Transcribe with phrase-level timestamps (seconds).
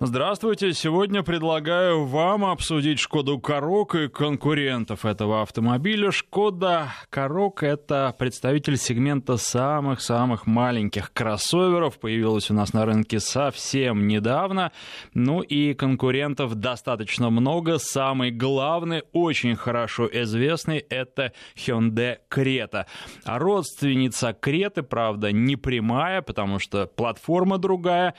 [0.00, 0.74] Здравствуйте.
[0.74, 6.12] Сегодня предлагаю вам обсудить Шкоду Корок и конкурентов этого автомобиля.
[6.12, 11.98] Шкода Корок— это представитель сегмента самых-самых маленьких кроссоверов.
[11.98, 14.70] Появилась у нас на рынке совсем недавно.
[15.14, 17.78] Ну и конкурентов достаточно много.
[17.78, 22.86] Самый главный, очень хорошо известный— это Hyundai Creta.
[23.24, 28.14] А родственница Креты, правда, не прямая, потому что платформа другая.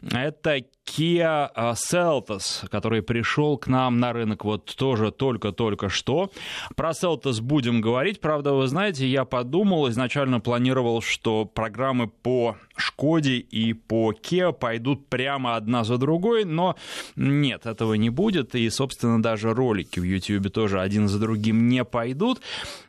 [0.00, 6.30] Это Kia Seltos, который пришел к нам на рынок вот тоже только-только что.
[6.76, 8.20] Про Seltos будем говорить.
[8.20, 15.08] Правда, вы знаете, я подумал, изначально планировал, что программы по Шкоде и по Kia пойдут
[15.08, 16.76] прямо одна за другой, но
[17.14, 18.54] нет, этого не будет.
[18.54, 22.40] И, собственно, даже ролики в YouTube тоже один за другим не пойдут.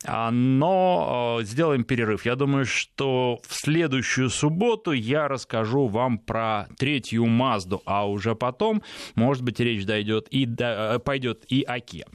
[0.06, 2.26] А, но сделаем перерыв.
[2.26, 8.82] Я думаю, что в следующую субботу я расскажу вам про третью Мазду, а уже потом,
[9.16, 12.06] может быть, речь дойдет и до, пойдет и о Kia.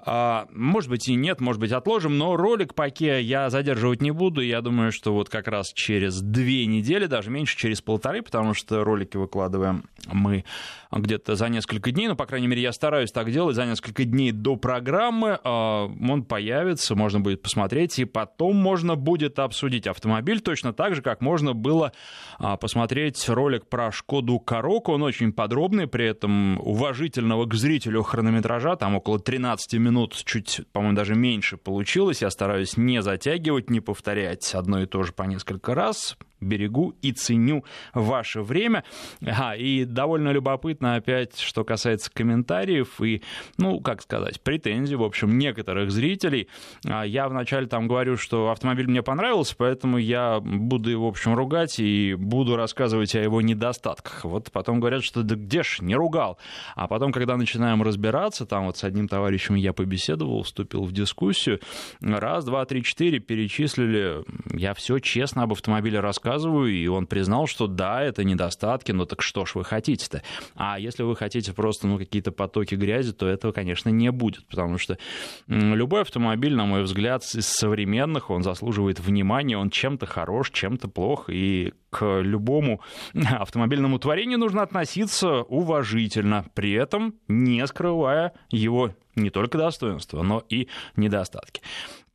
[0.00, 4.10] А, может быть и нет, может быть отложим, но ролик по Kia я задерживать не
[4.10, 4.40] буду.
[4.40, 8.84] Я думаю, что вот как раз через две недели, даже меньше, через полторы, потому что
[8.84, 10.44] ролики выкладываем мы
[10.90, 14.32] где-то за несколько дней, ну, по крайней мере, я стараюсь так делать, за несколько дней
[14.32, 20.72] до программы а, он появится, можно будет посмотреть, и потом можно будет обсудить автомобиль точно
[20.72, 21.92] так же, как можно было
[22.38, 28.76] а, посмотреть ролик про Шкоду Корок, он очень подробный, при этом уважительного к зрителю хронометража,
[28.76, 34.54] там около 13 минут, чуть, по-моему, даже меньше получилось, я стараюсь не затягивать, не повторять
[34.54, 38.84] одно и то же по несколько раз, берегу и ценю ваше время.
[39.26, 43.22] А, и довольно любопытно опять, что касается комментариев и,
[43.56, 46.48] ну, как сказать, претензий, в общем, некоторых зрителей.
[46.86, 51.78] А, я вначале там говорю, что автомобиль мне понравился, поэтому я буду в общем, ругать
[51.78, 54.24] и буду рассказывать о его недостатках.
[54.24, 56.38] Вот потом говорят, что да где ж, не ругал.
[56.76, 61.60] А потом, когда начинаем разбираться, там вот с одним товарищем я побеседовал, вступил в дискуссию,
[62.00, 67.66] раз, два, три, четыре перечислили, я все честно об автомобиле рассказываю, и он признал, что
[67.66, 70.22] да, это недостатки, но так что ж вы хотите-то?
[70.54, 74.78] А если вы хотите просто ну, какие-то потоки грязи, то этого, конечно, не будет, потому
[74.78, 74.98] что
[75.46, 81.30] любой автомобиль, на мой взгляд, из современных, он заслуживает внимания, он чем-то хорош, чем-то плох,
[81.30, 82.80] и к любому
[83.14, 90.68] автомобильному творению нужно относиться уважительно, при этом не скрывая его не только достоинства, но и
[90.96, 91.60] недостатки.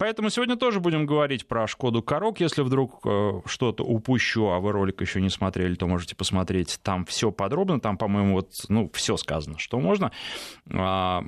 [0.03, 2.41] Поэтому сегодня тоже будем говорить про Шкоду Корок.
[2.41, 6.77] Если вдруг э, что-то упущу, а вы ролик еще не смотрели, то можете посмотреть.
[6.83, 10.11] Там все подробно, там, по-моему, вот, ну, все сказано, что можно,
[10.69, 11.23] а,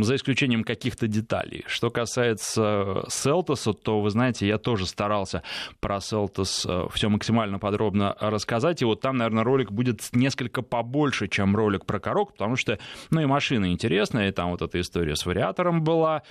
[0.00, 1.64] за исключением каких-то деталей.
[1.66, 5.42] Что касается Селтоса, то, вы знаете, я тоже старался
[5.80, 8.80] про Селтос э, все максимально подробно рассказать.
[8.80, 12.78] И вот там, наверное, ролик будет несколько побольше, чем ролик про Корок, потому что,
[13.10, 16.22] ну, и машина интересная, и там вот эта история с вариатором была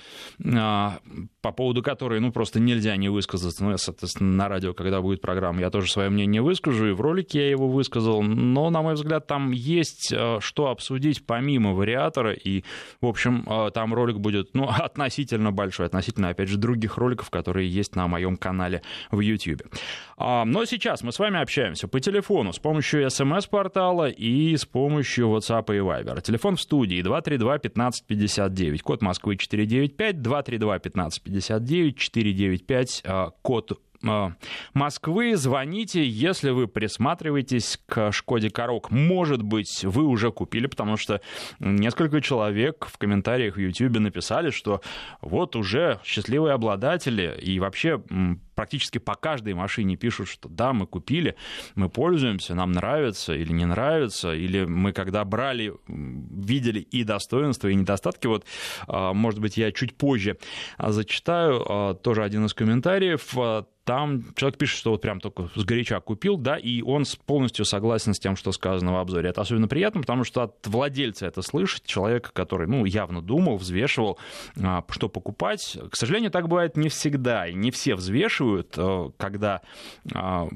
[0.43, 0.97] а,
[1.41, 3.63] по поводу которой, ну, просто нельзя не высказаться.
[3.63, 7.01] Ну, я, соответственно, на радио, когда будет программа, я тоже свое мнение выскажу, и в
[7.01, 8.21] ролике я его высказал.
[8.23, 12.63] Но, на мой взгляд, там есть э, что обсудить помимо вариатора, и,
[13.01, 17.69] в общем, э, там ролик будет, ну, относительно большой, относительно, опять же, других роликов, которые
[17.69, 19.63] есть на моем канале в YouTube.
[20.17, 25.27] А, но сейчас мы с вами общаемся по телефону с помощью смс-портала и с помощью
[25.27, 26.21] WhatsApp и Viber.
[26.21, 33.03] Телефон в студии 232-1559, код Москвы 495, 232-1559, 495,
[33.41, 33.75] код а,
[34.73, 35.35] Москвы.
[35.35, 38.91] Звоните, если вы присматриваетесь к Шкоде Корок.
[38.91, 41.21] Может быть, вы уже купили, потому что
[41.59, 44.81] несколько человек в комментариях в YouTube написали, что
[45.21, 48.01] вот уже счастливые обладатели и вообще
[48.55, 51.35] практически по каждой машине пишут, что да, мы купили,
[51.75, 57.75] мы пользуемся, нам нравится или не нравится, или мы когда брали, видели и достоинства, и
[57.75, 58.27] недостатки.
[58.27, 58.45] Вот,
[58.87, 60.37] а, может быть, я чуть позже
[60.77, 63.33] зачитаю а, тоже один из комментариев
[63.83, 68.13] там человек пишет, что вот прям только с горяча купил, да, и он полностью согласен
[68.13, 69.29] с тем, что сказано в обзоре.
[69.29, 74.17] Это особенно приятно, потому что от владельца это слышать, человека, который, ну, явно думал, взвешивал,
[74.61, 75.77] а, что покупать.
[75.91, 79.61] К сожалению, так бывает не всегда, и не все взвешивают, э, когда
[80.13, 80.47] а,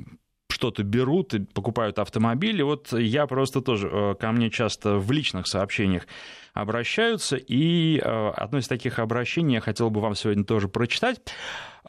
[0.57, 2.63] что-то берут и покупают автомобили.
[2.63, 6.07] Вот я просто тоже, э, ко мне часто в личных сообщениях
[6.53, 11.21] обращаются, и э, одно из таких обращений я хотел бы вам сегодня тоже прочитать.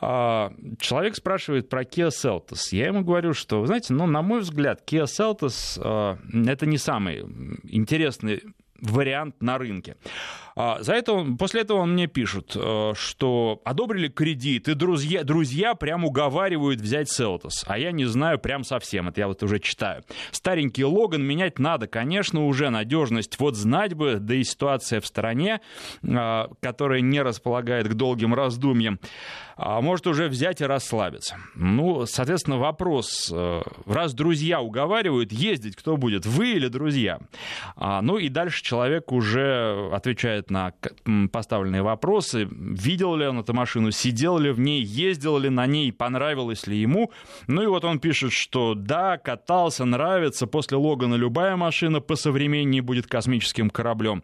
[0.01, 2.69] А, человек спрашивает про Kia Seltos.
[2.73, 6.77] Я ему говорю, что, вы знаете, ну, на мой взгляд, Kia Seltos э, это не
[6.77, 7.21] самый
[7.65, 8.43] интересный
[8.81, 9.97] вариант на рынке.
[10.57, 15.23] А, за это он, после этого он мне пишет, э, что одобрили кредит, и друзья,
[15.23, 19.61] друзья прям уговаривают взять Селтос, а я не знаю прям совсем, это я вот уже
[19.61, 20.03] читаю.
[20.33, 25.61] Старенький Логан менять надо, конечно, уже надежность, вот знать бы, да и ситуация в стороне,
[26.05, 28.99] а, которая не располагает к долгим раздумьям,
[29.61, 31.37] а может уже взять и расслабиться.
[31.57, 37.19] Ну, соответственно, вопрос, э, раз друзья уговаривают, ездить кто будет, вы или друзья?
[37.77, 40.73] Ну и дальше человек уже отвечает на
[41.33, 42.49] поставленные вопросы.
[42.51, 46.77] Видел ли он эту машину, сидел ли в ней, ездил ли на ней, понравилось ли
[46.79, 47.11] ему.
[47.49, 50.47] Ну и вот он пишет, что да, катался, нравится.
[50.47, 54.23] После Логана любая машина по современнее будет космическим кораблем.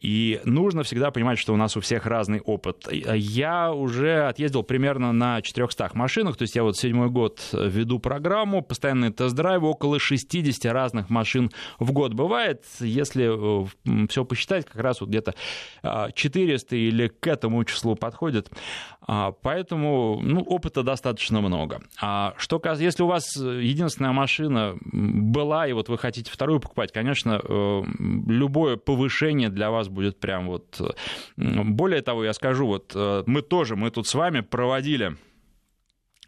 [0.00, 2.88] И нужно всегда понимать, что у нас у всех разный опыт.
[2.90, 8.62] Я уже отъездил примерно на 400 машинах, то есть я вот седьмой год веду программу,
[8.62, 11.50] постоянные тест-драйвы, около 60 разных машин
[11.80, 12.62] в год бывает.
[12.78, 15.34] Если э, все посчитать, как раз вот где-то
[15.82, 18.48] 400 или к этому числу подходит.
[19.06, 21.80] А, поэтому ну, опыта достаточно много.
[22.00, 27.40] А что, если у вас единственная машина была, и вот вы хотите вторую покупать, конечно,
[27.42, 27.82] э,
[28.26, 30.80] любое повышение для вас будет прям вот...
[31.36, 35.16] Более того, я скажу, вот э, мы тоже, мы тут с вами проводили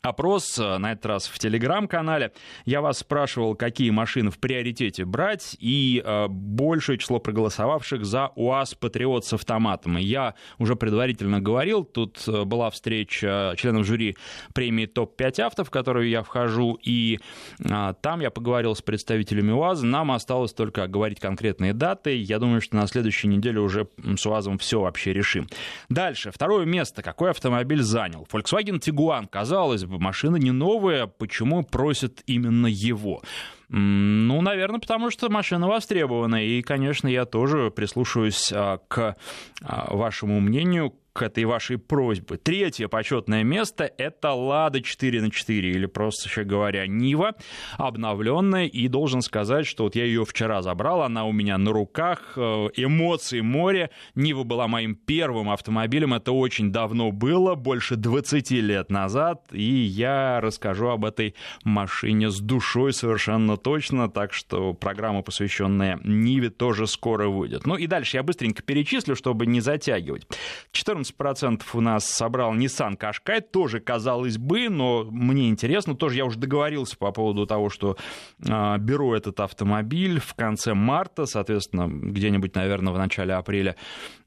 [0.03, 2.33] опрос, э, на этот раз в телеграм-канале.
[2.65, 8.75] Я вас спрашивал, какие машины в приоритете брать, и э, большее число проголосовавших за УАЗ
[8.75, 9.97] Патриот с автоматом.
[9.97, 14.17] я уже предварительно говорил, тут э, была встреча членов жюри
[14.55, 17.21] премии ТОП-5 авто, в которую я вхожу, и
[17.61, 22.17] э, там я поговорил с представителями УАЗа, нам осталось только говорить конкретные даты.
[22.17, 25.47] Я думаю, что на следующей неделе уже с УАЗом все вообще решим.
[25.89, 27.03] Дальше, второе место.
[27.03, 28.27] Какой автомобиль занял?
[28.33, 33.23] Volkswagen Tiguan, казалось бы, машина не новая, почему просят именно его?
[33.69, 36.45] Ну, наверное, потому что машина востребована.
[36.45, 39.17] И, конечно, я тоже прислушиваюсь а, к
[39.63, 42.37] а, вашему мнению, к этой вашей просьбе.
[42.37, 47.35] Третье почетное место– это «Лада 4 на 4 или, просто еще говоря, «Нива»,
[47.77, 48.67] обновленная.
[48.67, 52.69] И должен сказать, что вот я ее вчера забрал, она у меня на руках, э,
[52.77, 53.91] эмоции море.
[54.15, 60.41] «Нива» была моим первым автомобилем, это очень давно было, больше 20 лет назад, и я
[60.41, 61.35] расскажу об этой
[61.65, 67.67] машине с душой совершенно точно, так что программа, посвященная «Ниве», тоже скоро выйдет.
[67.67, 70.27] Ну и дальше я быстренько перечислю, чтобы не затягивать.
[70.73, 76.25] 14 14% у нас собрал Nissan Qashqai, тоже казалось бы, но мне интересно, тоже я
[76.25, 77.97] уже договорился по поводу того, что
[78.39, 83.77] э, беру этот автомобиль в конце марта, соответственно, где-нибудь, наверное, в начале апреля,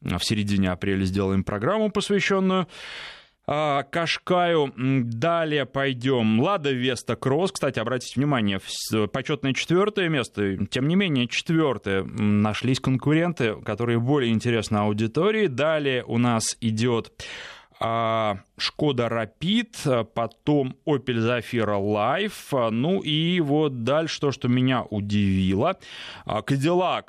[0.01, 2.67] в середине апреля сделаем программу, посвященную
[3.45, 4.73] Кашкаю.
[4.75, 6.39] Далее пойдем.
[6.39, 7.51] Лада Веста Кросс.
[7.51, 8.59] Кстати, обратите внимание,
[9.11, 10.65] почетное четвертое место.
[10.67, 12.03] Тем не менее, четвертое.
[12.03, 15.47] Нашлись конкуренты, которые более интересны аудитории.
[15.47, 19.77] Далее у нас идет а, Шкода Рапид,
[20.13, 25.77] потом Opel Zafira Life, ну и вот дальше то, что меня удивило.
[26.25, 27.05] Cadillac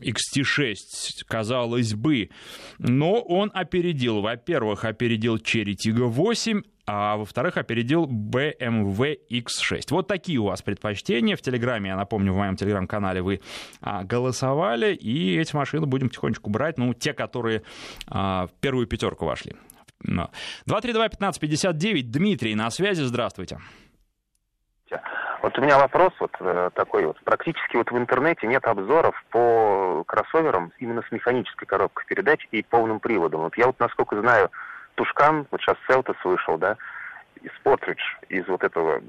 [0.00, 2.30] XT6, казалось бы,
[2.78, 9.82] но он опередил, во-первых, опередил Cherry Tiggo 8, а во-вторых, опередил BMW X6.
[9.90, 11.36] Вот такие у вас предпочтения.
[11.36, 13.40] В Телеграме, я напомню, в моем Телеграм-канале вы
[13.80, 17.62] а, голосовали, и эти машины будем потихонечку брать, ну, те, которые
[18.08, 19.54] а, в первую пятерку вошли.
[20.06, 23.58] 232-1559, Дмитрий на связи, здравствуйте.
[25.42, 27.18] Вот у меня вопрос вот э, такой вот.
[27.24, 33.00] Практически вот в интернете нет обзоров по кроссоверам именно с механической коробкой передач и полным
[33.00, 33.42] приводом.
[33.42, 34.50] Вот я вот насколько знаю,
[34.96, 36.76] Тушкан, вот сейчас Селтос вышел, да,
[37.56, 39.00] Спортридж из вот этого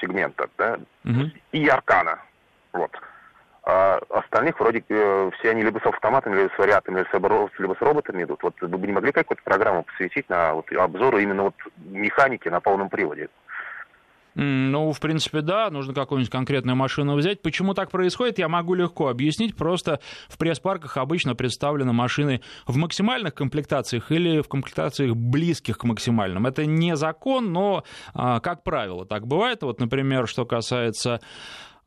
[0.00, 1.30] сегмента, да, угу.
[1.52, 2.20] и Аркана,
[2.72, 2.90] вот.
[3.68, 7.74] А остальных вроде э, все они либо с автоматами, либо с вариатами, либо с, либо
[7.74, 8.40] с роботами идут.
[8.44, 12.60] Вот вы бы не могли какую-то программу посвятить на вот, обзору именно вот механики на
[12.60, 13.28] полном приводе?
[14.36, 17.42] Ну, в принципе, да, нужно какую-нибудь конкретную машину взять.
[17.42, 19.56] Почему так происходит, я могу легко объяснить.
[19.56, 26.46] Просто в пресс-парках обычно представлены машины в максимальных комплектациях или в комплектациях близких к максимальным.
[26.46, 27.82] Это не закон, но,
[28.14, 29.62] а, как правило, так бывает.
[29.62, 31.20] Вот, например, что касается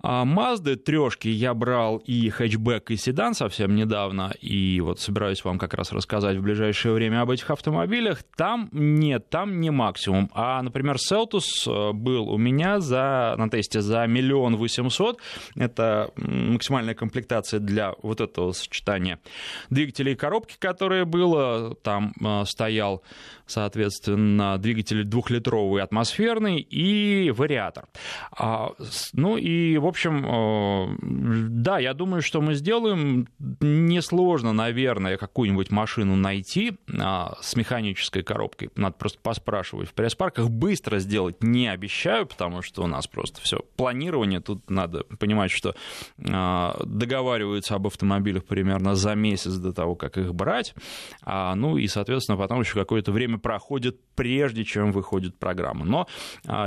[0.01, 5.58] а Мазды трешки я брал и хэтчбэк, и седан совсем недавно, и вот собираюсь вам
[5.58, 8.24] как раз рассказать в ближайшее время об этих автомобилях.
[8.36, 10.29] Там нет, там не максимум.
[10.34, 15.20] А, например, Селтус э, был у меня за, на тесте за миллион восемьсот.
[15.56, 19.20] Это максимальная комплектация для вот этого сочетания
[19.70, 21.75] двигателей и коробки, которое было.
[21.75, 23.03] Там э, стоял,
[23.46, 27.86] соответственно, двигатель двухлитровый атмосферный и вариатор.
[28.32, 28.70] А,
[29.13, 30.98] ну и, в общем, э,
[31.50, 33.27] да, я думаю, что мы сделаем.
[33.60, 38.69] Несложно, наверное, какую-нибудь машину найти а, с механической коробкой.
[38.75, 40.50] Надо просто поспрашивать в пресс-парках.
[40.50, 44.39] Быстро сделать не обещаю, потому что у нас просто все планирование.
[44.39, 45.75] Тут надо понимать, что
[46.25, 50.74] а, договариваются об автомобилях примерно за месяц до того, как их брать.
[51.24, 55.86] А, ну и, соответственно, потом еще какое-то время проходит, прежде чем выходит программа.
[55.86, 56.08] Но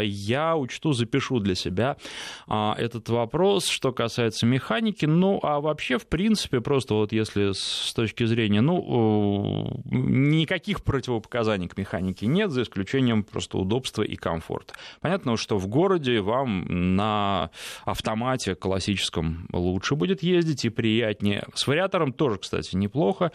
[0.03, 1.97] я учту, запишу для себя
[2.49, 3.69] этот вопрос.
[3.69, 9.83] Что касается механики, ну, а вообще, в принципе, просто вот если с точки зрения, ну,
[9.85, 14.75] никаких противопоказаний к механике нет, за исключением просто удобства и комфорта.
[15.01, 17.51] Понятно, что в городе вам на
[17.85, 21.45] автомате классическом лучше будет ездить и приятнее.
[21.55, 23.31] С вариатором тоже, кстати, неплохо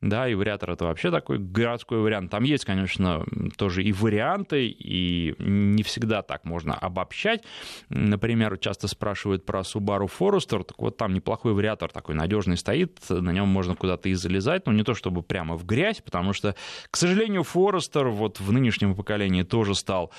[0.00, 2.30] да, и вариатор это вообще такой городской вариант.
[2.30, 3.24] Там есть, конечно,
[3.56, 7.44] тоже и варианты, и не всегда так можно обобщать.
[7.90, 13.30] Например, часто спрашивают про Subaru Forester, так вот там неплохой вариатор такой надежный стоит, на
[13.30, 16.54] нем можно куда-то и залезать, но не то чтобы прямо в грязь, потому что,
[16.90, 20.10] к сожалению, Forester вот в нынешнем поколении тоже стал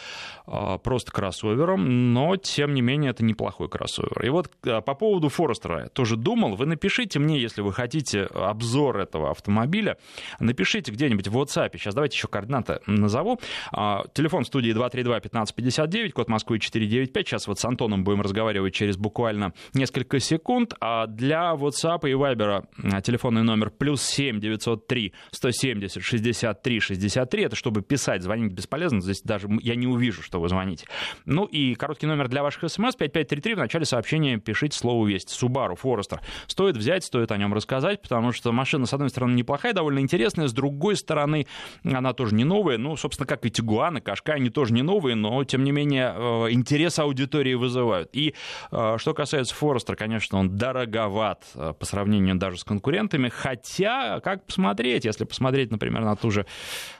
[0.45, 4.23] а, просто кроссовером, но, тем не менее, это неплохой кроссовер.
[4.25, 8.23] И вот а, по поводу Forester я тоже думал, вы напишите мне, если вы хотите
[8.23, 9.97] обзор этого автомобиля.
[10.39, 11.71] Напишите где-нибудь в WhatsApp.
[11.73, 13.39] Сейчас давайте еще координаты назову.
[13.71, 17.27] А, телефон студии 232-1559, код Москвы 495.
[17.27, 20.73] Сейчас вот с Антоном будем разговаривать через буквально несколько секунд.
[20.81, 27.43] А для WhatsApp и Viber а, телефонный номер плюс 7 903 170 63 63.
[27.43, 29.01] Это чтобы писать, звонить бесполезно.
[29.01, 30.87] Здесь даже я не увижу, что вы звоните.
[31.25, 33.55] Ну и короткий номер для ваших смс 5533.
[33.55, 35.29] В начале сообщения пишите слово «Весть».
[35.29, 36.19] Subaru Forester.
[36.47, 39.99] Стоит взять, стоит о нем рассказать, потому что машина, с одной стороны, неплохая, неплохая, довольно
[39.99, 40.47] интересная.
[40.47, 41.45] С другой стороны,
[41.83, 42.77] она тоже не новая.
[42.77, 46.13] Ну, собственно, как и Тигуан, и Кашка, они тоже не новые, но, тем не менее,
[46.15, 48.09] э, интерес аудитории вызывают.
[48.13, 48.33] И
[48.71, 53.29] э, что касается Форестера, конечно, он дороговат э, по сравнению даже с конкурентами.
[53.29, 56.45] Хотя, как посмотреть, если посмотреть, например, на ту же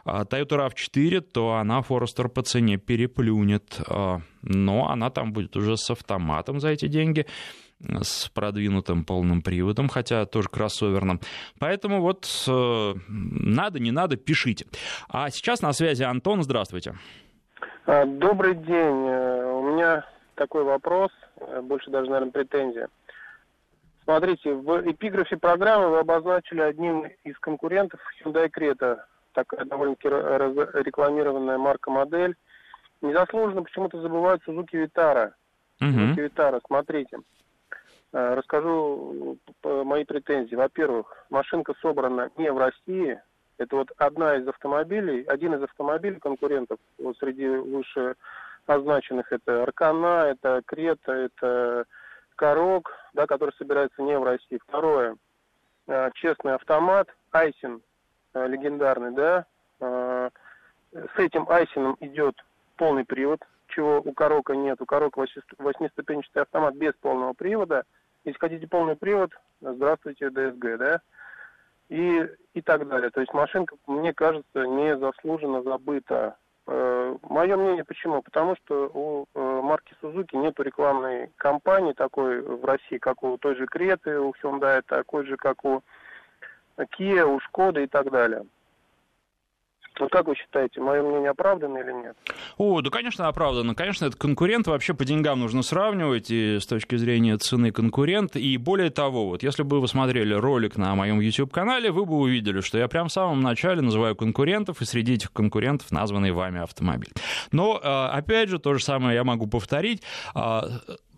[0.06, 3.80] Toyota RAV4, то она Форестер по цене переплюнет.
[4.42, 7.28] Но она там будет уже с автоматом за эти деньги
[8.02, 11.20] с продвинутым полным приводом, хотя тоже кроссоверным.
[11.60, 14.66] Поэтому вот э, надо, не надо, пишите.
[15.10, 16.96] А сейчас на связи Антон, здравствуйте.
[17.86, 19.08] А, добрый день.
[19.08, 21.12] Э, у меня такой вопрос,
[21.64, 22.90] больше даже, наверное, претензия.
[24.04, 29.00] Смотрите, в эпиграфе программы вы обозначили одним из конкурентов Hyundai Creta,
[29.34, 32.36] такая довольно-таки рекламированная марка-модель.
[33.02, 35.32] Незаслуженно почему-то забывают Suzuki Vitara.
[35.80, 37.20] Suzuki Vitara, смотрите.
[38.14, 40.56] Э, расскажу э, мои претензии.
[40.56, 43.20] Во-первых, машинка собрана не в России.
[43.58, 48.16] Это вот одна из автомобилей, один из автомобилей конкурентов вот среди выше
[48.74, 49.32] означенных.
[49.32, 51.86] Это Аркана, это Крета, это
[52.36, 54.60] Корок, да, который собирается не в России.
[54.68, 55.16] Второе,
[55.88, 57.82] э, честный автомат, Айсин
[58.34, 59.46] легендарный, да.
[59.80, 62.36] С этим Айсином идет
[62.78, 64.82] полный привод, чего у Корока нет.
[64.82, 65.25] У Корока
[65.58, 67.84] восьмиступенчатый автомат без полного привода–
[68.24, 71.01] если хотите полный привод, здравствуйте, ДСГ, да?
[71.90, 73.10] И, и так далее.
[73.10, 76.38] То есть машинка, мне кажется, не заслуженно забыта.
[76.74, 78.22] Э, мое мнение почему?
[78.22, 83.58] Потому что у э, марки Suzuki нет рекламной кампании такой в России, как у той
[83.58, 85.84] же Креты, у Hyundai, такой же, как у
[86.78, 88.46] Kia, у Шкоды и так далее.
[90.00, 92.18] Вот как вы считаете, мое мнение оправдано или нет?
[92.58, 93.76] О, да, конечно, оправдано.
[93.76, 98.36] Конечно, это конкурент, вообще по деньгам нужно сравнивать и с точки зрения цены конкурент.
[98.36, 102.62] И более того, вот если бы вы смотрели ролик на моем YouTube-канале, вы бы увидели,
[102.62, 107.12] что я прям в самом начале называю конкурентов, и среди этих конкурентов названный вами автомобиль.
[107.52, 110.02] Но, э, опять же, то же самое я могу повторить
[110.34, 110.64] а,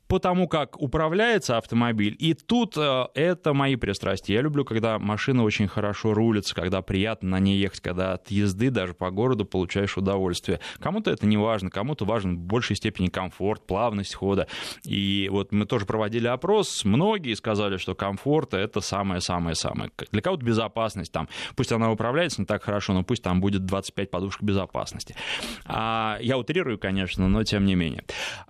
[0.07, 2.15] по тому, как управляется автомобиль.
[2.19, 4.35] И тут э, это мои пристрастия.
[4.35, 8.69] Я люблю, когда машина очень хорошо рулится, когда приятно на ней ехать, когда от езды
[8.69, 10.59] даже по городу получаешь удовольствие.
[10.79, 14.47] Кому-то это не важно, кому-то важен в большей степени комфорт, плавность хода.
[14.83, 19.91] И вот мы тоже проводили опрос, многие сказали, что комфорт это самое-самое-самое.
[20.11, 24.11] Для кого-то безопасность там, пусть она управляется не так хорошо, но пусть там будет 25
[24.11, 25.15] подушек безопасности.
[25.65, 28.03] А, я утрирую, конечно, но тем не менее.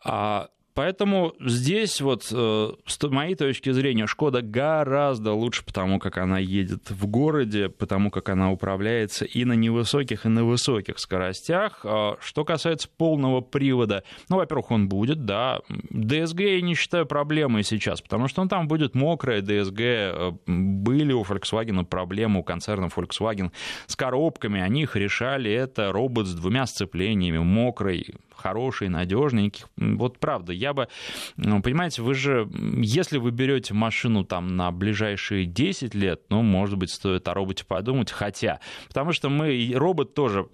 [0.04, 6.40] А, Поэтому здесь вот э, с моей точки зрения Шкода гораздо лучше, потому как она
[6.40, 11.82] едет в городе, потому как она управляется и на невысоких, и на высоких скоростях.
[11.84, 15.60] А что касается полного привода, ну, во-первых, он будет, да.
[15.92, 19.80] ДСГ я не считаю проблемой сейчас, потому что он там будет мокрая ДСГ.
[19.80, 23.52] Э, были у Volkswagen проблемы, у концерна Volkswagen
[23.86, 25.52] с коробками, они их решали.
[25.52, 29.44] Это робот с двумя сцеплениями, мокрый, хороший, надежный.
[29.44, 29.70] Никаких...
[29.78, 30.90] Вот правда, я бы...
[31.38, 32.50] Ну, понимаете, вы же,
[32.82, 37.64] если вы берете машину там на ближайшие 10 лет, ну, может быть, стоит о роботе
[37.66, 38.60] подумать, хотя...
[38.88, 39.72] Потому что мы...
[39.74, 40.48] Робот тоже,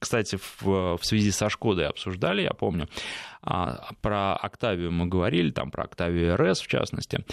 [0.00, 2.88] кстати, в, в связи со Шкодой обсуждали, я помню,
[3.42, 7.24] а, про Октавию мы говорили, там про Октавию РС в частности.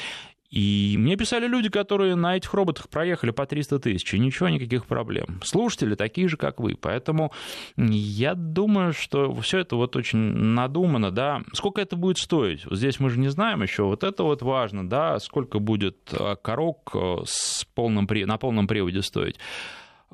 [0.54, 4.86] И мне писали люди, которые на этих роботах проехали по 300 тысяч, и ничего, никаких
[4.86, 5.42] проблем.
[5.44, 6.76] Слушатели такие же, как вы.
[6.80, 7.32] Поэтому
[7.76, 11.42] я думаю, что все это вот очень надумано, да.
[11.54, 12.66] Сколько это будет стоить?
[12.68, 13.82] Вот здесь мы же не знаем еще.
[13.86, 19.02] Вот это вот важно, да, сколько будет э, корок э, с полным, на полном приводе
[19.02, 19.38] стоить.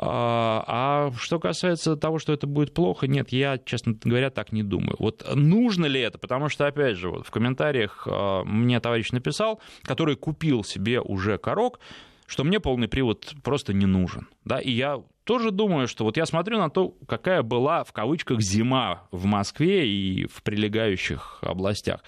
[0.01, 4.63] А, а что касается того, что это будет плохо, нет, я, честно говоря, так не
[4.63, 4.95] думаю.
[4.97, 6.17] Вот нужно ли это?
[6.17, 11.37] Потому что, опять же, вот в комментариях а, мне товарищ написал, который купил себе уже
[11.37, 11.81] корок,
[12.27, 14.29] что мне полный привод просто не нужен.
[14.45, 14.59] Да?
[14.59, 19.03] И я тоже думаю, что вот я смотрю на то, какая была в кавычках зима
[19.11, 22.01] в Москве и в прилегающих областях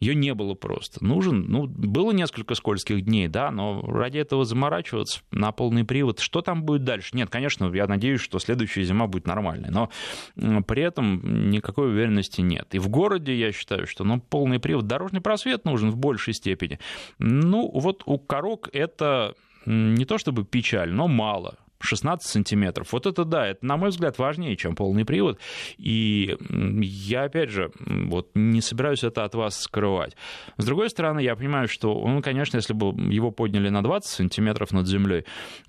[0.00, 1.04] ее не было просто.
[1.04, 6.40] Нужен, ну, было несколько скользких дней, да, но ради этого заморачиваться на полный привод, что
[6.40, 7.16] там будет дальше?
[7.16, 9.90] Нет, конечно, я надеюсь, что следующая зима будет нормальной, но
[10.62, 12.68] при этом никакой уверенности нет.
[12.72, 16.78] И в городе я считаю, что ну, полный привод, дорожный просвет нужен в большей степени.
[17.18, 19.34] Ну, вот у корок это
[19.66, 21.56] не то чтобы печаль, но мало.
[21.80, 22.92] 16 сантиметров.
[22.92, 25.38] Вот это да, это, на мой взгляд, важнее, чем полный привод.
[25.76, 30.16] И я, опять же, вот не собираюсь это от вас скрывать.
[30.56, 34.72] С другой стороны, я понимаю, что, ну, конечно, если бы его подняли на 20 сантиметров
[34.72, 35.24] над землей,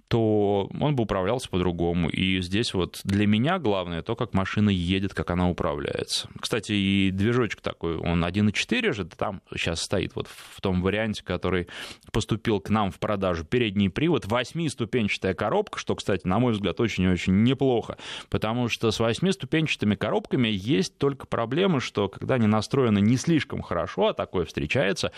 [0.07, 2.09] то он бы управлялся по-другому.
[2.09, 6.29] И здесь вот для меня главное то, как машина едет, как она управляется.
[6.39, 11.67] Кстати, и движочек такой, он 1.4 же, там сейчас стоит вот в том варианте, который
[12.11, 13.45] поступил к нам в продажу.
[13.45, 17.97] Передний привод, восьмиступенчатая коробка, что, кстати, на мой взгляд, очень и очень неплохо,
[18.29, 24.07] потому что с восьмиступенчатыми коробками есть только проблема, что когда они настроены не слишком хорошо,
[24.07, 25.11] а такое встречается,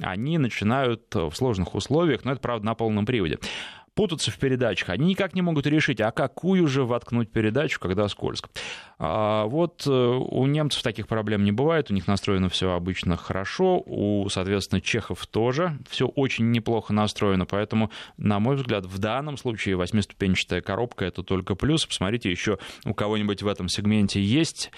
[0.00, 3.38] они начинают в сложных условиях, но это, правда, на полном приводе
[3.98, 4.90] путаться в передачах.
[4.90, 8.48] Они никак не могут решить, а какую же воткнуть передачу, когда скользко.
[9.00, 13.82] А вот э, у немцев таких проблем не бывает, у них настроено все обычно хорошо,
[13.84, 19.74] у, соответственно, чехов тоже все очень неплохо настроено, поэтому, на мой взгляд, в данном случае
[19.74, 21.84] восьмиступенчатая коробка это только плюс.
[21.84, 24.70] Посмотрите, еще у кого-нибудь в этом сегменте есть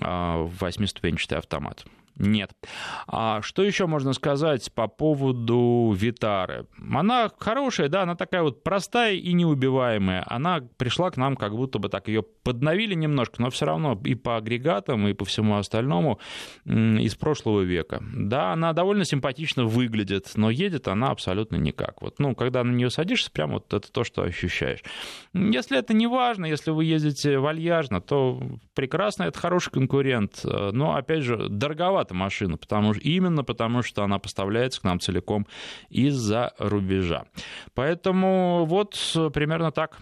[0.00, 1.84] а, восьмиступенчатый автомат.
[2.18, 2.50] Нет.
[3.06, 6.66] А что еще можно сказать по поводу Витары?
[6.92, 10.24] Она хорошая, да, она такая вот простая и неубиваемая.
[10.26, 14.14] Она пришла к нам, как будто бы так ее подновили немножко, но все равно и
[14.14, 16.18] по агрегатам, и по всему остальному
[16.64, 18.02] из прошлого века.
[18.14, 22.02] Да, она довольно симпатично выглядит, но едет она абсолютно никак.
[22.02, 24.82] Вот, ну, когда на нее садишься, прям вот это то, что ощущаешь.
[25.34, 28.40] Если это не важно, если вы ездите вальяжно, то
[28.74, 30.40] прекрасно, это хороший конкурент.
[30.44, 35.46] Но, опять же, дороговато эта машина, потому, именно потому, что она поставляется к нам целиком
[35.90, 37.26] из-за рубежа.
[37.74, 38.94] Поэтому вот
[39.34, 39.98] примерно так.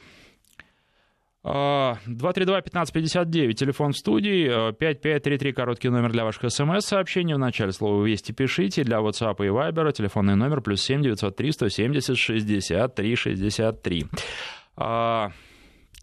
[1.45, 7.35] 232-1559, телефон в студии, 5533, короткий номер для ваших смс-сообщений.
[7.35, 8.83] В начале слова «Вести» пишите.
[8.83, 14.07] Для WhatsApp и Viber телефонный номер плюс 7 903 170 63 63.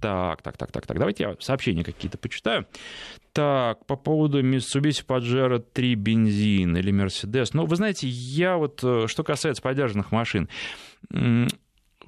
[0.03, 0.99] Так, так, так, так, так.
[0.99, 2.67] Давайте я сообщения какие-то почитаю.
[3.31, 7.51] Так, по поводу Mitsubishi Pajero 3 бензин или Mercedes.
[7.53, 10.49] Ну, вы знаете, я вот, э, что касается подержанных машин,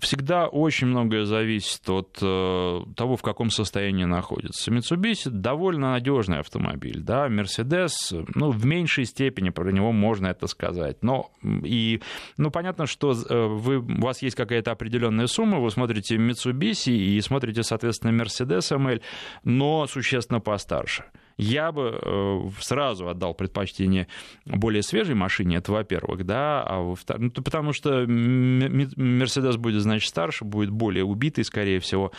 [0.06, 4.72] всегда очень многое зависит от э, того, в каком состоянии находится.
[4.72, 7.91] Mitsubishi довольно надежный автомобиль, да, Mercedes,
[8.36, 10.98] ну, в меньшей степени про него можно это сказать.
[11.02, 12.02] Но и,
[12.38, 17.20] ну, понятно, что э, вы, у вас есть какая-то определенная сумма, вы смотрите Mitsubishi и
[17.22, 19.02] смотрите, соответственно, Mercedes ML,
[19.44, 21.04] но существенно постарше
[21.38, 24.08] я бы э, сразу отдал предпочтение
[24.45, 30.45] более свежей машине, это во-первых, да, а во-вторых, ну, потому что Мерседес будет, значит, старше,
[30.45, 32.12] будет более убитый, скорее всего,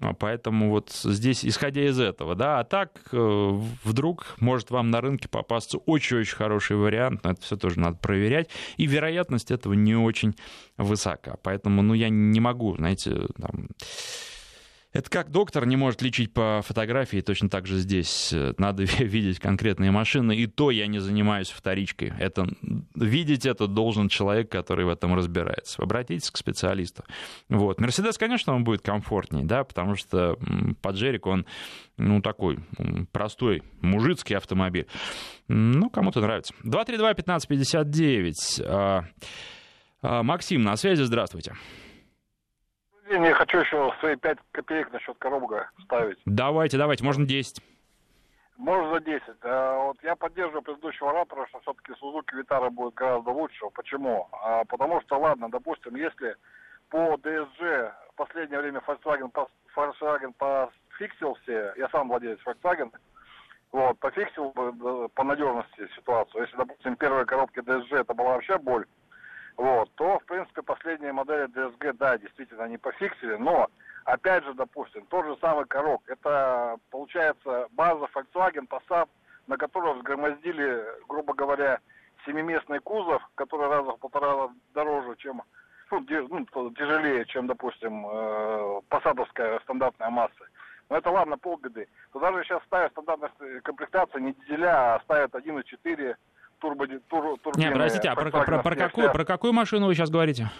[0.00, 5.00] а поэтому вот здесь, исходя из этого, да, а так э, вдруг может вам на
[5.00, 9.94] рынке попасться очень-очень хороший вариант, но это все тоже надо проверять, и вероятность этого не
[9.94, 10.34] очень
[10.78, 13.68] высока, поэтому, ну, я не могу, знаете, там
[14.94, 19.90] это как доктор не может лечить по фотографии, точно так же здесь надо видеть конкретные
[19.90, 22.12] машины, и то я не занимаюсь вторичкой.
[22.18, 22.46] Это,
[22.94, 25.82] видеть это должен человек, который в этом разбирается.
[25.82, 27.02] Обратитесь к специалисту.
[27.48, 27.80] Вот.
[27.80, 30.38] Мерседес, конечно, он будет комфортнее, да, потому что
[30.80, 31.44] Паджерик, он
[31.96, 32.60] ну, такой
[33.10, 34.86] простой мужицкий автомобиль.
[35.48, 36.54] Ну, кому-то нравится.
[36.64, 38.32] 232-1559.
[38.60, 39.04] А,
[40.02, 41.56] а, Максим, на связи, здравствуйте день,
[43.22, 46.18] я хочу еще свои 5 копеек насчет коробка ставить.
[46.24, 47.62] Давайте, давайте, можно 10.
[48.56, 49.22] Может за 10.
[49.42, 53.66] А, вот я поддерживаю предыдущего оратора, что все-таки Suzuki Vitara будет гораздо лучше.
[53.74, 54.28] Почему?
[54.32, 56.36] А, потому что, ладно, допустим, если
[56.88, 59.32] по DSG в последнее время Volkswagen,
[59.74, 62.92] Volkswagen пофиксил все, я сам владелец Volkswagen,
[63.72, 66.42] вот, пофиксил бы по надежности ситуацию.
[66.42, 68.86] Если, допустим, первая коробка DSG это была вообще боль,
[69.56, 73.68] вот, то, в принципе, последние модели DSG, да, действительно, они пофиксили, но,
[74.04, 79.08] опять же, допустим, тот же самый корок, это, получается, база Volkswagen Passat,
[79.46, 81.78] на которую взгромоздили, грубо говоря,
[82.26, 85.42] семиместный кузов, который раза в полтора дороже, чем,
[85.90, 86.04] ну,
[86.54, 90.48] ну тяжелее, чем, допустим, э, посадовская стандартная масса.
[90.88, 91.88] Но это ладно, полбеды.
[92.12, 96.16] То даже сейчас ставят стандартная комплектация не дизеля, а ставят 1.4
[96.64, 97.64] турбо, тур, турбины.
[97.64, 100.50] Не, простите, а про, про, про, какую, про какую машину вы сейчас говорите?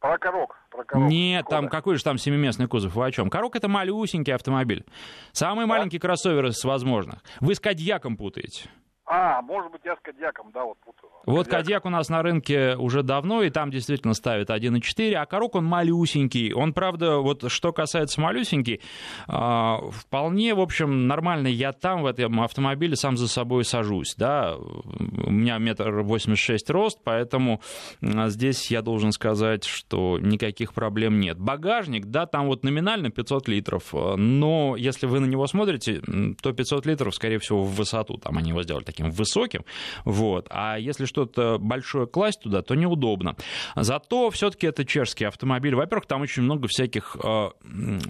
[0.00, 0.56] Про Корок.
[0.70, 1.56] Про корок Нет, Шкода.
[1.56, 2.94] там какой же там семиместный кузов?
[2.94, 3.30] Вы о чем?
[3.30, 4.84] Корок это малюсенький автомобиль.
[5.32, 5.68] Самый да?
[5.68, 7.20] маленький кроссовер из возможных.
[7.40, 8.68] Вы с Кадьяком путаете.
[9.08, 11.10] А, может быть, я с Кадьяком, да, вот путаю.
[11.26, 15.54] Вот Кадьяк у нас на рынке уже давно, и там действительно ставят 1.4, а Корок
[15.54, 16.52] он малюсенький.
[16.52, 18.80] Он, правда, вот что касается малюсенький,
[19.28, 21.46] а, вполне, в общем, нормально.
[21.46, 24.56] Я там в этом автомобиле сам за собой сажусь, да.
[24.56, 27.60] У меня метр восемьдесят шесть рост, поэтому
[28.00, 31.38] здесь я должен сказать, что никаких проблем нет.
[31.38, 36.02] Багажник, да, там вот номинально 500 литров, но если вы на него смотрите,
[36.42, 39.64] то 500 литров, скорее всего, в высоту там они его сделали таким высоким,
[40.04, 40.46] вот.
[40.50, 43.36] А если что-то большое класть туда, то неудобно.
[43.74, 45.74] Зато все-таки это чешский автомобиль.
[45.74, 47.50] Во-первых, там очень много всяких э,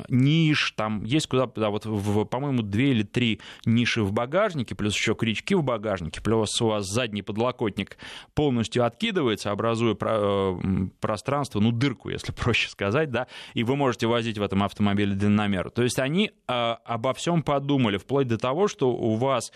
[0.08, 4.94] ниш, там есть куда, да, вот, в, по-моему, две или три ниши в багажнике, плюс
[4.94, 7.98] еще крючки в багажнике, плюс у вас задний подлокотник
[8.34, 14.06] полностью откидывается, образуя про, э, пространство, ну, дырку, если проще сказать, да, и вы можете
[14.06, 15.70] возить в этом автомобиле длинномер.
[15.70, 16.52] То есть они э,
[16.84, 19.52] обо всем подумали, вплоть до того, что у вас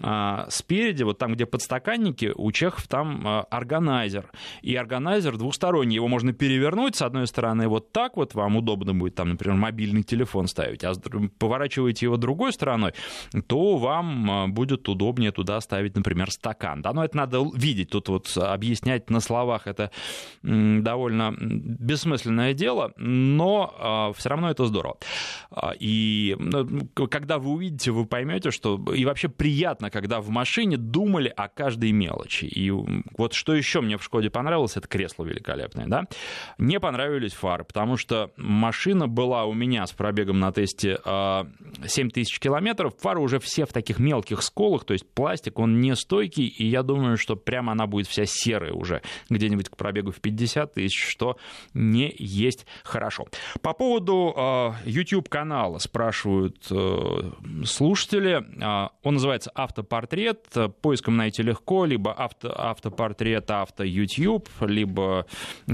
[0.00, 4.30] э, спереди, вот там, где подстаканники, у чехов там э, органайзер.
[4.60, 5.96] И органайзер двусторонний.
[5.96, 10.02] Его можно перевернуть с одной стороны вот так вот, вам удобно будет там, например, мобильный
[10.02, 10.92] телефон ставить, а
[11.38, 12.92] поворачиваете его другой стороной,
[13.46, 16.82] то вам э, будет удобнее туда ставить, например, стакан.
[16.82, 17.88] Да, но это надо видеть.
[17.88, 19.90] Тут вот объяснять на словах это
[20.42, 24.98] довольно бессмысленное дело, но э, все равно это здорово.
[25.50, 26.36] А, и
[27.10, 31.48] когда вы увидите, вы поймете, что и вообще приятно, когда в машине машине думали о
[31.48, 32.44] каждой мелочи.
[32.46, 36.04] И вот что еще мне в Шкоде понравилось, это кресло великолепное, да.
[36.58, 40.98] Не понравились фары, потому что машина была у меня с пробегом на тесте
[41.86, 45.94] 7 тысяч километров, фары уже все в таких мелких сколах, то есть пластик, он не
[45.94, 50.20] стойкий, и я думаю, что прямо она будет вся серая уже где-нибудь к пробегу в
[50.20, 51.36] 50 тысяч, что
[51.72, 53.28] не есть хорошо.
[53.62, 57.30] По поводу YouTube-канала спрашивают э,
[57.64, 58.44] слушатели.
[59.02, 60.47] Он называется «Автопортрет»
[60.80, 65.26] поиском найти легко, либо авто, автопортрет авто YouTube, либо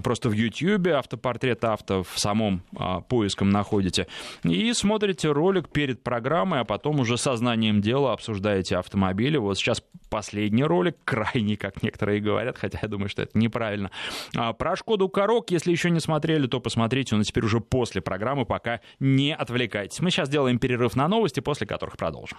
[0.02, 4.06] просто в YouTube автопортрет авто в самом а, поиском находите.
[4.42, 9.36] И смотрите ролик перед программой, а потом уже сознанием дела обсуждаете автомобили.
[9.36, 13.90] Вот сейчас последний ролик, крайний, как некоторые говорят, хотя я думаю, что это неправильно.
[14.36, 18.44] А, про Шкоду Корок, если еще не смотрели, то посмотрите, но теперь уже после программы,
[18.44, 20.00] пока не отвлекайтесь.
[20.00, 22.38] Мы сейчас делаем перерыв на новости, после которых продолжим.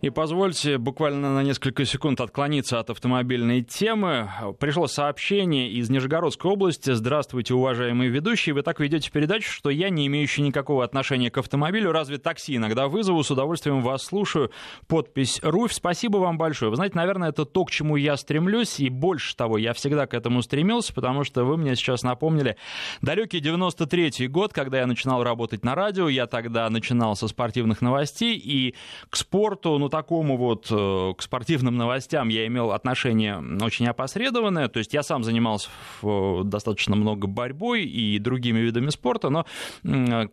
[0.00, 4.30] И позвольте буквально на несколько секунд отклониться от автомобильной темы.
[4.58, 6.92] Пришло сообщение из Нижегородской области.
[6.92, 8.54] Здравствуйте, уважаемые ведущие.
[8.54, 12.88] Вы так ведете передачу, что я, не имеющий никакого отношения к автомобилю, разве такси иногда
[12.88, 14.50] вызову, с удовольствием вас слушаю.
[14.88, 15.74] Подпись «Руфь».
[15.74, 16.70] Спасибо вам большое.
[16.70, 20.14] Вы знаете, наверное, это то, к чему я стремлюсь, и больше того, я всегда к
[20.14, 22.56] этому стремился, потому что вы мне сейчас напомнили
[23.02, 26.08] далекий 93-й год, когда я начинал работать на радио.
[26.08, 28.74] Я тогда начинал со спортивных новостей, и
[29.10, 34.78] к спорту, ну, такому вот, э, к спортивным новостям я имел отношение очень опосредованное, то
[34.78, 35.68] есть я сам занимался
[36.02, 39.46] достаточно много борьбой и другими видами спорта, но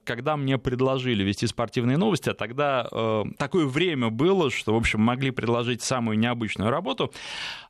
[0.04, 5.02] когда мне предложили вести спортивные новости, а тогда э, такое время было, что, в общем,
[5.02, 7.12] могли предложить самую необычную работу,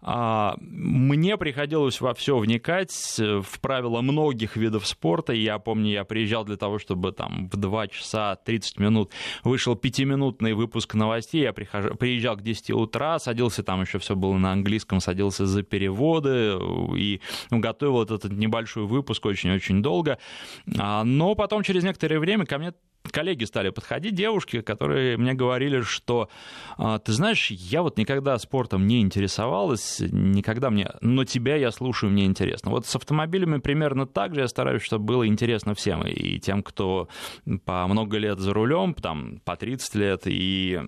[0.02, 6.46] а, мне приходилось во все вникать, в правила многих видов спорта, я помню, я приезжал
[6.46, 9.12] для того, чтобы там в 2 часа 30 минут
[9.44, 14.38] вышел пятиминутный выпуск новостей, я прихожу приезжал к 10 утра, садился, там еще все было
[14.38, 16.58] на английском, садился за переводы
[16.96, 20.18] и готовил этот небольшой выпуск очень-очень долго.
[20.78, 22.74] А, но потом через некоторое время ко мне
[23.12, 26.30] коллеги стали подходить, девушки, которые мне говорили, что,
[26.78, 32.12] а, ты знаешь, я вот никогда спортом не интересовалась, никогда мне, но тебя я слушаю,
[32.12, 32.72] мне интересно.
[32.72, 37.08] Вот с автомобилями примерно так же я стараюсь, чтобы было интересно всем, и тем, кто
[37.66, 40.80] по много лет за рулем, там, по 30 лет, и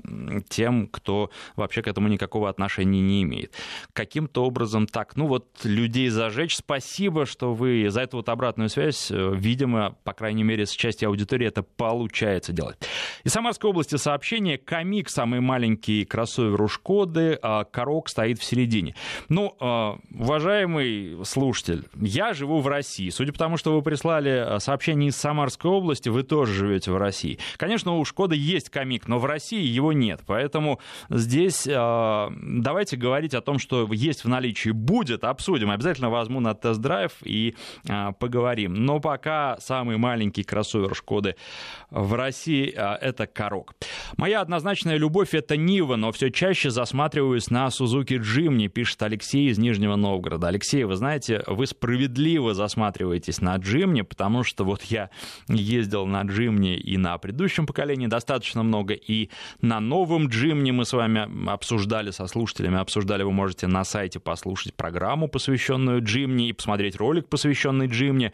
[0.49, 3.53] тем, кто вообще к этому никакого отношения не имеет.
[3.93, 9.11] Каким-то образом так, ну вот людей зажечь, спасибо, что вы за эту вот обратную связь,
[9.11, 11.63] видимо, по крайней мере, с части аудитории это
[12.09, 12.77] получается делать.
[13.23, 14.57] Из Самарской области сообщение.
[14.57, 18.95] Комик, самый маленький кроссовер у Шкоды, а Корок стоит в середине.
[19.29, 23.09] Ну, а, уважаемый слушатель, я живу в России.
[23.09, 26.97] Судя по тому, что вы прислали а, сообщение из Самарской области, вы тоже живете в
[26.97, 27.37] России.
[27.57, 30.21] Конечно, у Шкоды есть комик, но в России его нет.
[30.25, 34.71] Поэтому здесь давайте говорить о том, что есть в наличии.
[34.71, 35.69] Будет, обсудим.
[35.69, 37.55] Обязательно возьму на тест-драйв и
[38.19, 38.73] поговорим.
[38.73, 41.35] Но пока самый маленький кроссовер Шкоды
[41.99, 43.73] в России а, это Корок.
[44.17, 49.57] Моя однозначная любовь это Нива, но все чаще засматриваюсь на Сузуки Джимни, пишет Алексей из
[49.57, 50.47] Нижнего Новгорода.
[50.47, 55.09] Алексей, вы знаете, вы справедливо засматриваетесь на Джимни, потому что вот я
[55.47, 59.29] ездил на Джимни и на предыдущем поколении достаточно много, и
[59.61, 64.73] на новом Джимни мы с вами обсуждали со слушателями, обсуждали, вы можете на сайте послушать
[64.73, 68.31] программу, посвященную Джимни, и посмотреть ролик, посвященный Джимни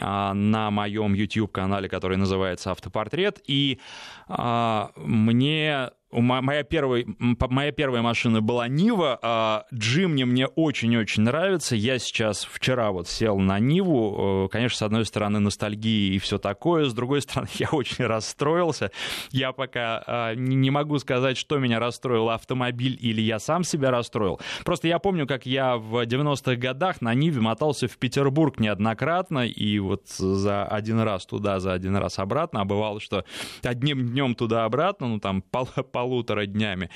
[0.00, 3.42] а, на моем YouTube-канале, который называется «Автопортрет».
[3.46, 3.80] И
[4.28, 11.74] а, мне Моя первая, моя первая машина была Нива, а Джимни мне очень-очень нравится.
[11.74, 14.44] Я сейчас вчера вот сел на Ниву.
[14.46, 16.84] Э, конечно, с одной стороны, ностальгия и все такое.
[16.84, 18.92] С другой стороны, я очень расстроился.
[19.32, 24.40] Я пока а, не могу сказать, что меня расстроил автомобиль или я сам себя расстроил.
[24.64, 29.80] Просто я помню, как я в 90-х годах на Ниве мотался в Петербург неоднократно, и
[29.80, 32.60] вот за один раз туда, за один раз обратно.
[32.60, 33.24] А бывало, что
[33.64, 36.90] одним днем туда-обратно, ну там пол полутора днями.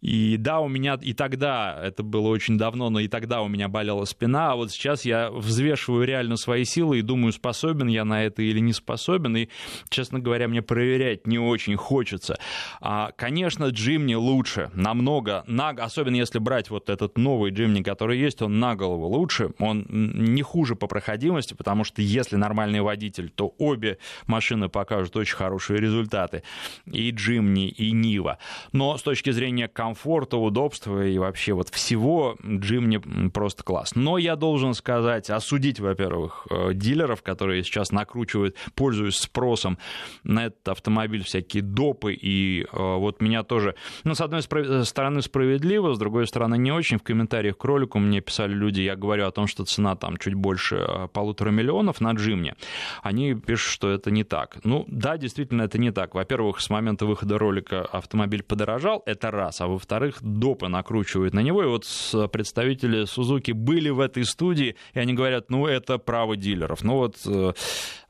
[0.00, 3.66] И да, у меня и тогда, это было очень давно, но и тогда у меня
[3.66, 8.22] болела спина, а вот сейчас я взвешиваю реально свои силы и думаю, способен я на
[8.22, 9.48] это или не способен, и,
[9.88, 12.38] честно говоря, мне проверять не очень хочется.
[12.80, 18.40] А, конечно, Джимни лучше, намного, на, особенно если брать вот этот новый Джимни, который есть,
[18.40, 23.52] он на голову лучше, он не хуже по проходимости, потому что если нормальный водитель, то
[23.58, 26.44] обе машины покажут очень хорошие результаты,
[26.86, 28.38] и Джимни, и Нива.
[28.72, 33.94] Но с точки зрения комфорта, удобства и вообще вот всего, Джим мне просто класс.
[33.94, 39.78] Но я должен сказать, осудить, во-первых, э, дилеров, которые сейчас накручивают, пользуясь спросом
[40.22, 42.14] на этот автомобиль всякие допы.
[42.14, 46.98] И э, вот меня тоже, ну, с одной стороны справедливо, с другой стороны не очень.
[46.98, 50.34] В комментариях к ролику мне писали люди, я говорю о том, что цена там чуть
[50.34, 52.54] больше э, полутора миллионов на Джимне.
[53.02, 54.58] Они пишут, что это не так.
[54.64, 56.14] Ну, да, действительно, это не так.
[56.14, 61.62] Во-первых, с момента выхода ролика автомобиль подорожал, это раз, а во-вторых, допы накручивают на него,
[61.62, 61.86] и вот
[62.32, 66.82] представители Сузуки были в этой студии, и они говорят, ну, это право дилеров.
[66.82, 67.52] Ну, вот э,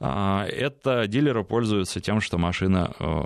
[0.00, 3.24] а, это дилеры пользуются тем, что машина э,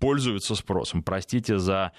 [0.00, 1.02] пользуются спросом.
[1.02, 1.92] Простите за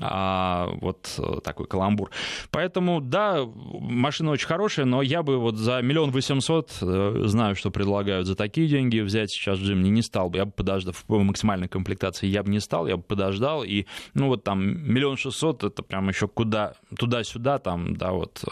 [0.00, 2.10] а, вот такой каламбур.
[2.50, 7.70] Поэтому, да, машина очень хорошая, но я бы вот за миллион восемьсот, э, знаю, что
[7.70, 10.38] предлагают за такие деньги, взять сейчас Джимни не стал бы.
[10.38, 13.64] Я бы подождал, в максимальной комплектации я бы не стал, я бы подождал.
[13.64, 18.44] И, ну, вот там миллион шестьсот, это прям еще куда, туда-сюда, там, да, вот.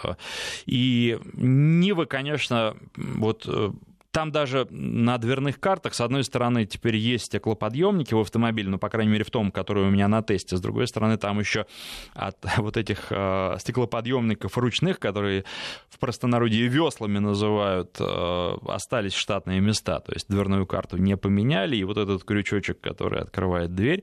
[0.67, 3.71] И Нива, конечно, вот э,
[4.19, 8.89] там даже на дверных картах, с одной стороны, теперь есть стеклоподъемники в автомобиле, ну, по
[8.89, 10.57] крайней мере, в том, который у меня на тесте.
[10.57, 11.67] С другой стороны, там еще
[12.15, 15.45] от вот этих э, стеклоподъемников ручных, которые
[15.89, 20.01] в простонародье веслами называют, э, остались штатные места.
[20.01, 24.03] То есть дверную карту не поменяли, и вот этот крючочек, который открывает дверь,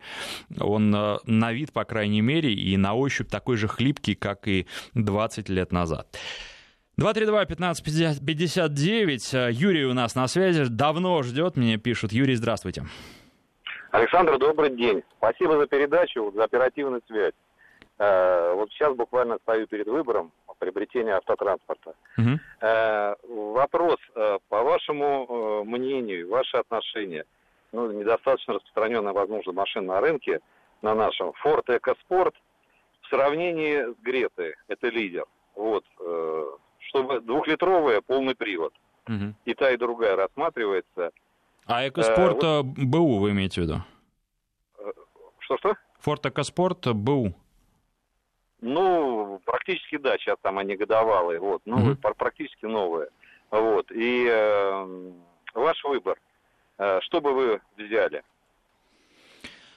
[0.57, 4.65] он э, на вид, по крайней мере, и на ощупь такой же хлипкий, как и
[4.93, 6.07] 20 лет назад.
[6.99, 9.51] 232-1559.
[9.51, 10.65] Юрий у нас на связи.
[10.69, 12.11] Давно ждет, мне пишут.
[12.11, 12.83] Юрий, здравствуйте.
[13.91, 15.01] Александр, добрый день.
[15.17, 17.31] Спасибо за передачу, за оперативную связь.
[17.97, 21.95] Э, вот сейчас буквально стою перед выбором приобретения автотранспорта.
[22.17, 22.39] Угу.
[23.53, 27.25] Вопрос, э, по вашему мнению, ваши отношения,
[27.71, 30.39] ну, недостаточно распространенная, возможно, машина на рынке,
[30.81, 32.33] на нашем, Ford EcoSport,
[33.01, 35.25] в сравнении с Гретой, это лидер.
[35.55, 35.85] Вот,
[36.95, 38.73] чтобы двухлитровая полный привод.
[39.07, 39.33] Угу.
[39.45, 41.11] И та, и другая рассматривается.
[41.65, 42.77] А экоспорт э, вот...
[42.77, 43.75] БУ вы имеете в виду?
[44.79, 44.91] Э,
[45.39, 45.75] что-что?
[45.99, 47.33] Форд Экоспорт БУ.
[48.61, 51.95] Ну, практически да, сейчас там они годовалые, вот, ну, угу.
[52.17, 53.09] практически новые.
[53.51, 55.11] Вот, и э,
[55.53, 56.17] ваш выбор.
[56.77, 58.21] Что бы вы взяли?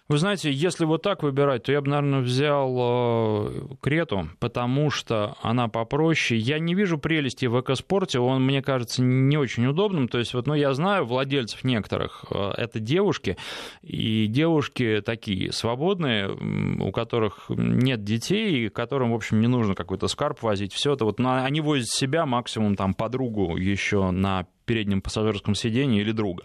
[0.08, 5.36] Вы знаете, если вот так выбирать, то я бы, наверное, взял э, Крету, потому что
[5.42, 6.40] она попроще.
[6.40, 10.08] Я не вижу прелести в экоспорте, он, мне кажется, не очень удобным.
[10.08, 13.36] То есть, вот, ну, я знаю владельцев некоторых, э, это девушки,
[13.82, 20.08] и девушки такие свободные, у которых нет детей, и которым, в общем, не нужно какой-то
[20.08, 20.72] скарб возить.
[20.72, 26.00] Все это вот, ну, они возят себя максимум там подругу еще на переднем пассажирском сидении
[26.00, 26.44] или друга.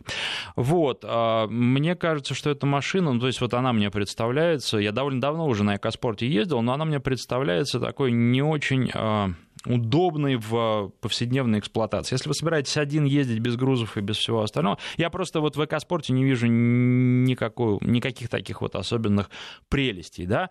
[0.56, 1.04] Вот.
[1.04, 5.22] А, мне кажется, что эта машина, ну, то есть вот она мне представляется, я довольно
[5.22, 9.32] давно уже на экоспорте ездил, но она мне представляется такой не очень а,
[9.66, 12.16] удобный в повседневной эксплуатации.
[12.16, 15.62] Если вы собираетесь один ездить без грузов и без всего остального, я просто вот в
[15.62, 19.30] экоспорте не вижу никакой, никаких таких вот особенных
[19.70, 20.50] прелестей, да,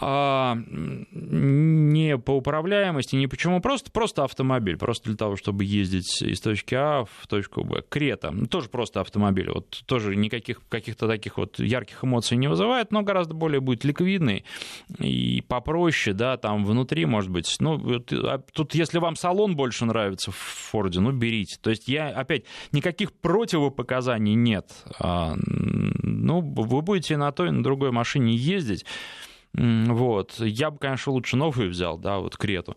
[0.00, 6.40] а, не по управляемости, не почему, просто, просто автомобиль, просто для того, чтобы ездить из
[6.40, 7.82] точки А в точку Б.
[7.88, 12.92] Крета, ну, тоже просто автомобиль, вот тоже никаких каких-то таких вот ярких эмоций не вызывает,
[12.92, 14.44] но гораздо более будет ликвидный
[14.98, 17.78] и попроще, да, там внутри, может быть, ну,
[18.52, 21.58] тут, если вам салон больше нравится в Форде, ну, берите.
[21.60, 24.72] То есть я, опять, никаких противопоказаний нет.
[24.98, 28.84] А, ну, вы будете на той на другой машине ездить.
[29.54, 30.34] Вот.
[30.38, 32.76] Я бы, конечно, лучше новую взял, да, вот Крету,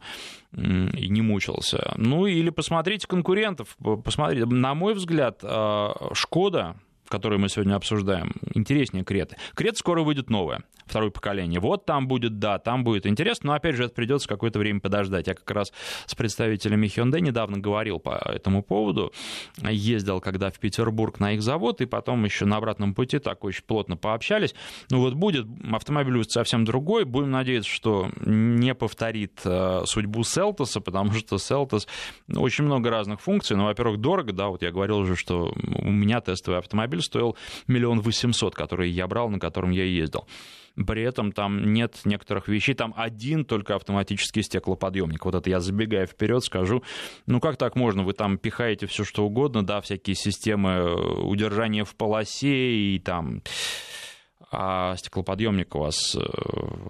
[0.54, 1.94] и не мучился.
[1.98, 3.78] Ну, или посмотрите конкурентов.
[4.04, 4.46] Посмотрите.
[4.46, 6.76] На мой взгляд, а, Шкода,
[7.12, 9.36] которую мы сегодня обсуждаем, интереснее Креты.
[9.54, 11.60] Крет скоро выйдет новая второе поколение.
[11.60, 15.28] Вот там будет, да, там будет интересно, но опять же это придется какое-то время подождать.
[15.28, 15.72] Я как раз
[16.06, 19.14] с представителями Hyundai недавно говорил по этому поводу,
[19.58, 23.64] ездил когда в Петербург на их завод, и потом еще на обратном пути так очень
[23.64, 24.54] плотно пообщались.
[24.90, 30.82] Ну вот будет автомобиль будет совсем другой, будем надеяться, что не повторит э, судьбу Селтоса,
[30.82, 31.88] потому что Селтос
[32.34, 36.22] очень много разных функций, ну, во-первых, дорого, да, вот я говорил уже, что у меня
[36.22, 37.36] тестовый автомобиль стоил
[37.68, 40.28] миллион восемьсот, который я брал, на котором я ездил
[40.88, 45.26] при этом там нет некоторых вещей, там один только автоматический стеклоподъемник.
[45.26, 46.84] Вот это я забегая вперед скажу,
[47.26, 51.84] ну как так можно, вы там пихаете все что угодно, да, всякие системы э, удержания
[51.84, 53.42] в полосе и там
[54.52, 56.20] а стеклоподъемник у вас э,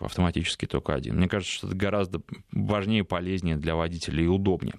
[0.02, 1.18] автоматически только один.
[1.18, 2.22] Мне кажется, что это гораздо
[2.52, 4.74] важнее, полезнее для водителей и удобнее.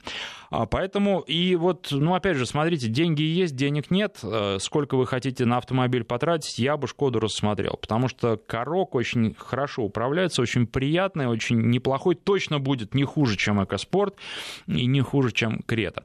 [0.51, 5.07] А поэтому, и вот, ну, опять же, смотрите, деньги есть, денег нет, э, сколько вы
[5.07, 10.67] хотите на автомобиль потратить, я бы Шкоду рассмотрел, потому что Корок очень хорошо управляется, очень
[10.67, 14.17] приятный, очень неплохой, точно будет не хуже, чем Экоспорт
[14.67, 16.05] и не хуже, чем Крета.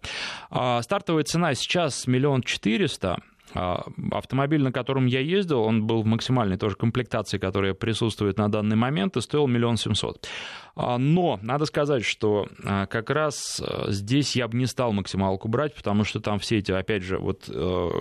[0.52, 3.18] А стартовая цена сейчас миллион четыреста,
[3.54, 8.76] автомобиль, на котором я ездил, он был в максимальной тоже комплектации, которая присутствует на данный
[8.76, 10.28] момент, и стоил миллион семьсот.
[10.76, 15.74] А, но надо сказать, что а, как раз здесь я бы не стал максималку брать,
[15.74, 17.54] потому что там все эти, опять же, вот э,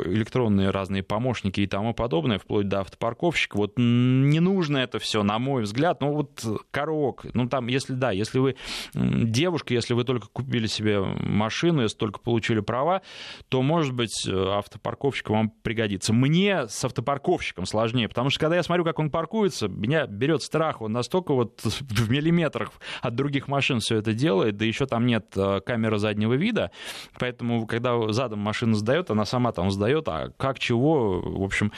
[0.07, 5.39] электронные разные помощники и тому подобное, вплоть до автопарковщика, вот не нужно это все, на
[5.39, 8.57] мой взгляд, ну вот корок, ну там, если да, если вы
[8.95, 13.03] девушка, если вы только купили себе машину, если только получили права,
[13.49, 16.13] то, может быть, э, автопарковщик вам пригодится.
[16.13, 20.83] Мне с автопарковщиком сложнее, потому что когда я смотрю, как он паркуется, меня берет страх,
[20.83, 22.73] он настолько вот в миллиметрах
[23.03, 26.71] от других машин все это делает, да еще там нет э, камеры заднего вида,
[27.19, 31.73] поэтому когда задом машина сдает, она сама там сдает, а как чего, в общем,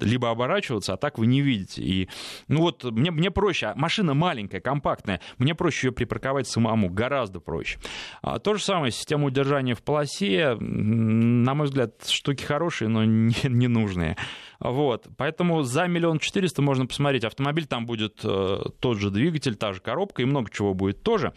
[0.00, 1.82] либо оборачиваться, а так вы не видите.
[1.82, 2.08] И,
[2.48, 7.40] ну вот, мне, мне проще, а машина маленькая, компактная, мне проще ее припарковать самому, гораздо
[7.40, 7.78] проще.
[8.22, 13.34] А, то же самое, система удержания в полосе, на мой взгляд, штуки хорошие, но не,
[13.44, 14.16] не нужные.
[14.60, 19.72] Вот, поэтому за миллион четыреста можно посмотреть автомобиль, там будет э, тот же двигатель, та
[19.72, 21.32] же коробка и много чего будет тоже,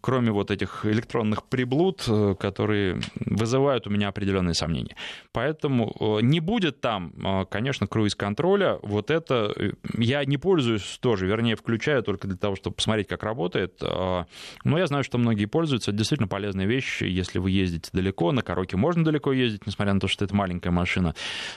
[0.00, 4.96] кроме вот этих электронных приблуд, э, которые вызывают у меня определенные сомнения.
[5.32, 11.26] Поэтому э, не будет там, э, конечно, круиз-контроля, вот это э, я не пользуюсь тоже,
[11.26, 14.24] вернее, включаю только для того, чтобы посмотреть, как работает, э,
[14.64, 18.42] но я знаю, что многие пользуются, это действительно полезная вещь, если вы ездите далеко, на
[18.42, 21.14] Короке можно далеко ездить, несмотря на то, что это маленькая машина,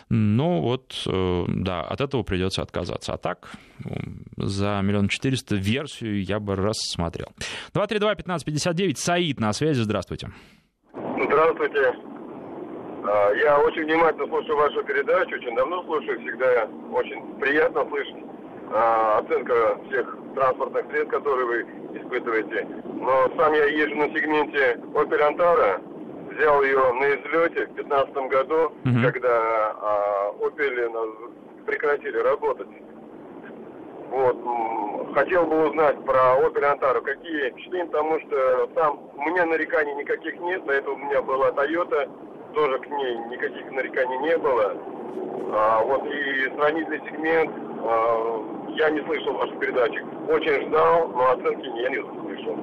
[0.09, 3.13] ну вот, э, да, от этого придется отказаться.
[3.13, 3.51] А так,
[4.37, 7.27] за миллион четыреста версию я бы рассмотрел.
[7.73, 10.31] 232-1559, Саид на связи, здравствуйте.
[10.93, 12.20] Здравствуйте.
[13.03, 18.23] А, я очень внимательно слушаю вашу передачу, очень давно слушаю, всегда очень приятно слышать
[18.71, 21.61] а, оценка всех транспортных средств, которые вы
[21.97, 22.67] испытываете.
[22.99, 25.81] Но сам я езжу на сегменте Opel Antara,
[26.31, 29.11] взял ее на излете в 2015 году, угу.
[29.11, 32.69] когда а, Opel прекратили работать.
[34.11, 34.37] Вот.
[35.15, 40.39] Хотел бы узнать про Opel Antara, какие впечатления, потому что там у меня нареканий никаких
[40.39, 42.07] нет, до этого у меня была Toyota
[42.53, 44.75] тоже к ней никаких нареканий не было.
[45.53, 47.51] А, вот и сравнительный сегмент,
[47.83, 50.05] а, я не слышал вашу передачу.
[50.29, 52.57] Очень ждал, но оценки я не услышал.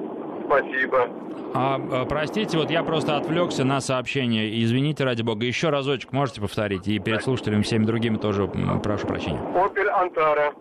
[0.45, 1.07] Спасибо.
[1.53, 4.63] А, а, простите, вот я просто отвлекся на сообщение.
[4.63, 5.45] Извините, ради бога.
[5.45, 6.87] Еще разочек можете повторить?
[6.87, 8.47] И перед слушателями всеми другими тоже
[8.83, 9.39] прошу прощения.
[9.53, 10.53] Opel Антара.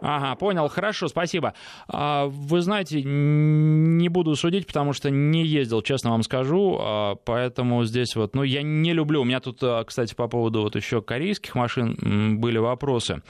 [0.00, 1.54] Ага, понял, хорошо, спасибо.
[1.88, 7.84] А, вы знаете, не буду судить, потому что не ездил, честно вам скажу, а, поэтому
[7.84, 9.22] здесь вот, ну, я не люблю.
[9.22, 13.22] У меня тут, а, кстати, по поводу вот еще корейских машин были вопросы.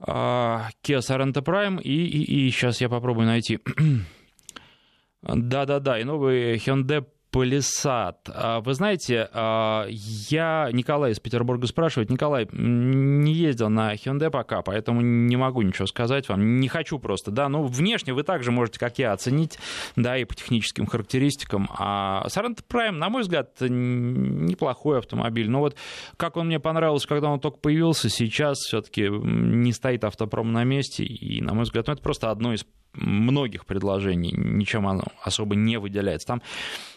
[0.00, 3.60] Kia Sorento Prime и, и, и сейчас я попробую найти.
[5.22, 8.30] Да-да-да, и новый Hyundai Палисад.
[8.32, 12.08] А, вы знаете, а, я Николай из Петербурга спрашивает.
[12.08, 16.60] Николай, не ездил на Hyundai пока, поэтому не могу ничего сказать вам.
[16.60, 17.48] Не хочу просто, да.
[17.48, 19.58] Ну, внешне вы также можете, как я, оценить,
[19.96, 21.68] да, и по техническим характеристикам.
[21.76, 25.50] А Sorento Prime, на мой взгляд, неплохой автомобиль.
[25.50, 25.74] Но вот
[26.16, 31.02] как он мне понравился, когда он только появился, сейчас все-таки не стоит автопром на месте.
[31.02, 32.64] И, на мой взгляд, ну, это просто одно из
[32.94, 36.28] многих предложений, ничем оно особо не выделяется.
[36.28, 36.42] Там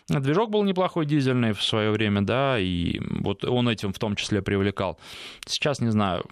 [0.10, 4.42] движок был неплохой дизельный в свое время, да, и вот он этим в том числе
[4.42, 5.00] привлекал.
[5.46, 6.24] Сейчас, не знаю,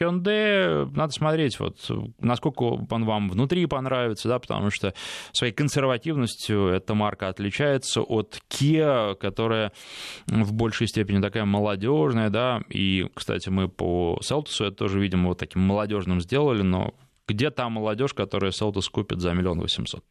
[0.00, 1.78] Hyundai, надо смотреть, вот,
[2.18, 4.92] насколько он вам внутри понравится, да, потому что
[5.32, 9.72] своей консервативностью эта марка отличается от Kia, которая
[10.26, 15.38] в большей степени такая молодежная, да, и, кстати, мы по Селтусу это тоже, видимо, вот
[15.38, 16.94] таким молодежным сделали, но
[17.26, 20.04] где та молодежь, которая Селтус купит за миллион восемьсот?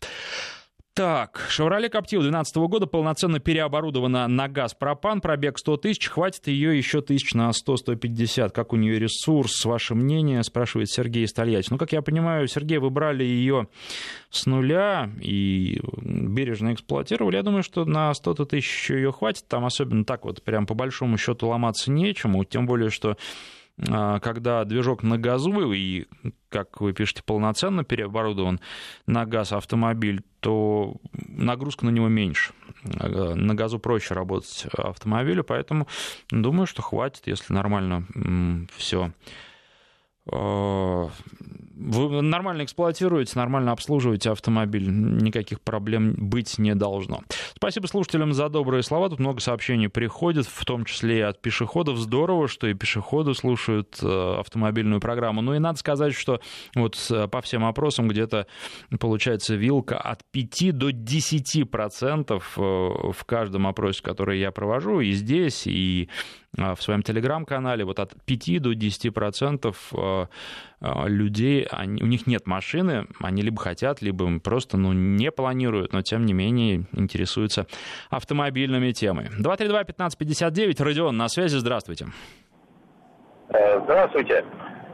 [0.95, 6.77] Так, Chevrolet Captiva 2012 года полноценно переоборудована на газ пропан, пробег 100 тысяч, хватит ее
[6.77, 8.51] еще тысяч на 100-150.
[8.51, 11.71] Как у нее ресурс, ваше мнение, спрашивает Сергей Стольяч.
[11.71, 13.69] Ну, как я понимаю, Сергей, вы брали ее
[14.29, 17.37] с нуля и бережно эксплуатировали.
[17.37, 21.17] Я думаю, что на 100 тысяч ее хватит, там особенно так вот прям по большому
[21.17, 23.17] счету ломаться нечему, тем более, что
[23.77, 26.05] когда движок на газу и,
[26.49, 28.59] как вы пишете, полноценно переоборудован
[29.07, 32.53] на газ автомобиль, то нагрузка на него меньше.
[32.99, 35.87] А, на газу проще работать автомобилю, поэтому
[36.29, 38.05] думаю, что хватит, если нормально
[38.75, 39.11] все
[40.31, 41.09] а,
[41.83, 47.21] вы нормально эксплуатируете, нормально обслуживаете автомобиль, никаких проблем быть не должно.
[47.55, 49.09] Спасибо слушателям за добрые слова.
[49.09, 51.97] Тут много сообщений приходит, в том числе и от пешеходов.
[51.97, 55.41] Здорово, что и пешеходы слушают э, автомобильную программу.
[55.41, 56.39] Ну и надо сказать, что
[56.75, 58.47] вот э, по всем опросам где-то
[58.99, 65.11] получается вилка от 5 до 10 процентов э, в каждом опросе, который я провожу, и
[65.11, 66.09] здесь, и
[66.55, 69.91] в своем телеграм-канале, вот от 5 до 10 процентов
[70.79, 76.01] людей, они, у них нет машины, они либо хотят, либо просто ну, не планируют, но
[76.01, 77.67] тем не менее интересуются
[78.09, 79.29] автомобильными темами.
[79.39, 82.07] 232-1559, Родион, на связи, здравствуйте.
[83.49, 84.45] Э, здравствуйте.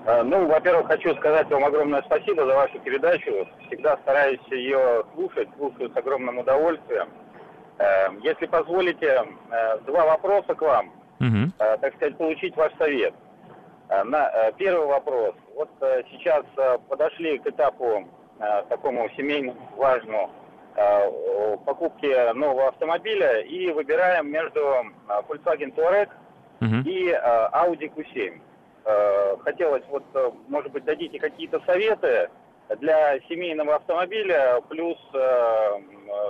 [0.06, 3.48] Э, ну, во-первых, хочу сказать вам огромное спасибо за вашу передачу.
[3.68, 7.08] Всегда стараюсь ее слушать, слушаю с огромным удовольствием.
[7.78, 9.24] Э, если позволите,
[9.86, 10.92] два вопроса к вам.
[11.20, 11.52] Угу.
[11.58, 13.14] Так сказать, получить ваш совет.
[14.06, 15.36] На первый вопрос.
[15.60, 18.08] Вот э, сейчас э, подошли к этапу
[18.40, 20.32] э, такому семейному важному
[21.66, 24.62] покупки нового автомобиля и выбираем между
[25.28, 26.08] Volkswagen Touareg
[26.62, 26.84] uh-huh.
[26.86, 28.40] и Audi Q7.
[29.44, 30.06] Хотелось вот,
[30.48, 32.30] может быть, дадите какие-то советы
[32.80, 34.98] для семейного автомобиля, плюс,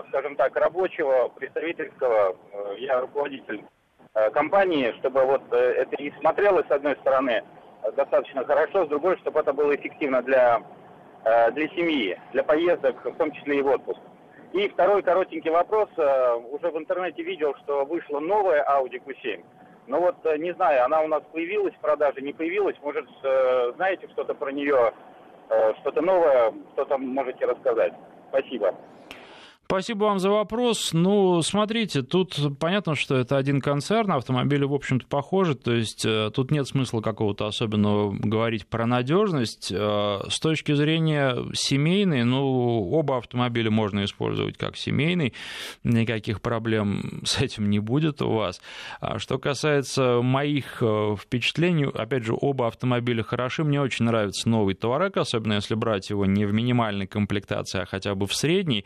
[0.08, 2.36] скажем так, рабочего, представительского,
[2.80, 3.64] я руководитель
[4.34, 7.44] компании, чтобы вот это и смотрелось с одной стороны,
[7.96, 10.62] достаточно хорошо, с другой, чтобы это было эффективно для,
[11.24, 14.00] э, для семьи, для поездок, в том числе и в отпуск.
[14.54, 15.90] И второй коротенький вопрос.
[15.98, 19.44] Э, уже в интернете видел, что вышла новая Audi Q7.
[19.88, 22.76] Но вот э, не знаю, она у нас появилась в продаже, не появилась.
[22.82, 23.08] Может,
[23.76, 24.94] знаете что-то про нее,
[25.82, 27.94] что-то новое, что-то можете рассказать.
[28.30, 28.76] Спасибо.
[29.72, 30.94] Спасибо вам за вопрос.
[30.94, 36.32] Ну, смотрите, тут понятно, что это один концерн, автомобили, в общем-то, похожи, то есть э,
[36.34, 39.72] тут нет смысла какого-то особенного говорить про надежность.
[39.72, 45.36] Э, с точки зрения семейной, ну, оба автомобиля можно использовать как семейный,
[45.84, 48.62] никаких проблем с этим не будет у вас.
[49.02, 54.74] А что касается моих э, впечатлений, опять же, оба автомобиля хороши, мне очень нравится новый
[54.74, 58.84] Touareg, особенно если брать его не в минимальной комплектации, а хотя бы в средней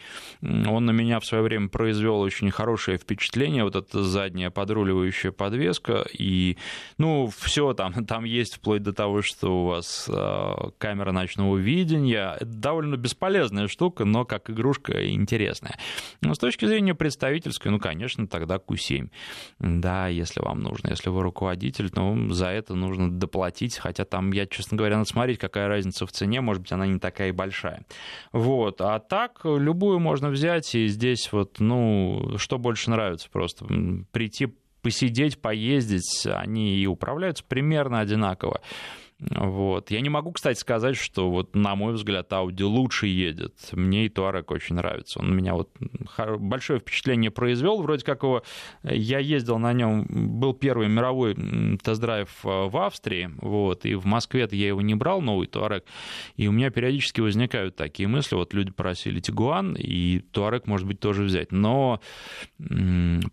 [0.74, 6.06] Он на меня в свое время произвел очень хорошее впечатление, вот эта задняя подруливающая подвеска,
[6.12, 6.58] и,
[6.98, 12.36] ну, все там, там есть вплоть до того, что у вас э, камера ночного видения.
[12.40, 15.78] Это довольно бесполезная штука, но как игрушка интересная.
[16.22, 19.10] Но с точки зрения представительской, ну, конечно, тогда Q7.
[19.60, 20.90] Да, если вам нужно.
[20.90, 25.40] Если вы руководитель, ну, за это нужно доплатить, хотя там, я, честно говоря, надо смотреть,
[25.40, 27.86] какая разница в цене, может быть, она не такая и большая.
[28.32, 28.82] Вот.
[28.82, 33.66] А так, любую можно взять, и здесь вот, ну, что больше нравится просто,
[34.12, 34.48] прийти
[34.82, 38.62] посидеть, поездить, они и управляются примерно одинаково.
[39.32, 39.92] Вот.
[39.92, 43.54] Я не могу, кстати, сказать, что вот, на мой взгляд, Audi лучше едет.
[43.72, 45.20] Мне и Touareg очень нравится.
[45.20, 45.70] Он меня вот
[46.40, 47.82] большое впечатление произвел.
[47.82, 48.44] Вроде как его
[48.84, 51.36] я ездил на нем, был первый мировой
[51.84, 55.84] тест-драйв э, в Австрии, вот, и в Москве я его не брал, новый Touareg,
[56.36, 61.00] и у меня периодически возникают такие мысли, вот люди просили Тигуан, и Touareg, может быть,
[61.00, 62.02] тоже взять, но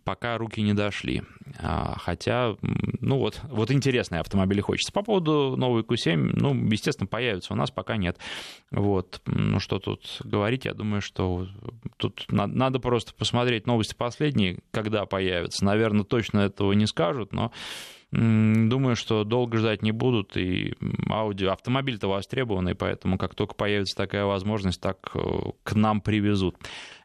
[0.05, 1.23] пока руки не дошли.
[1.59, 2.57] А, хотя,
[3.01, 4.93] ну вот, вот интересные автомобили хочется.
[4.93, 8.19] По поводу новой Q7, ну, естественно, появится, у нас пока нет.
[8.71, 11.47] Вот, ну что тут говорить, я думаю, что
[11.97, 15.65] тут надо просто посмотреть новости последние, когда появятся.
[15.65, 17.53] Наверное, точно этого не скажут, но
[18.13, 20.75] Думаю, что долго ждать не будут, и
[21.09, 25.21] аудио, автомобиль-то востребованный, поэтому как только появится такая возможность, так э,
[25.63, 26.57] к нам привезут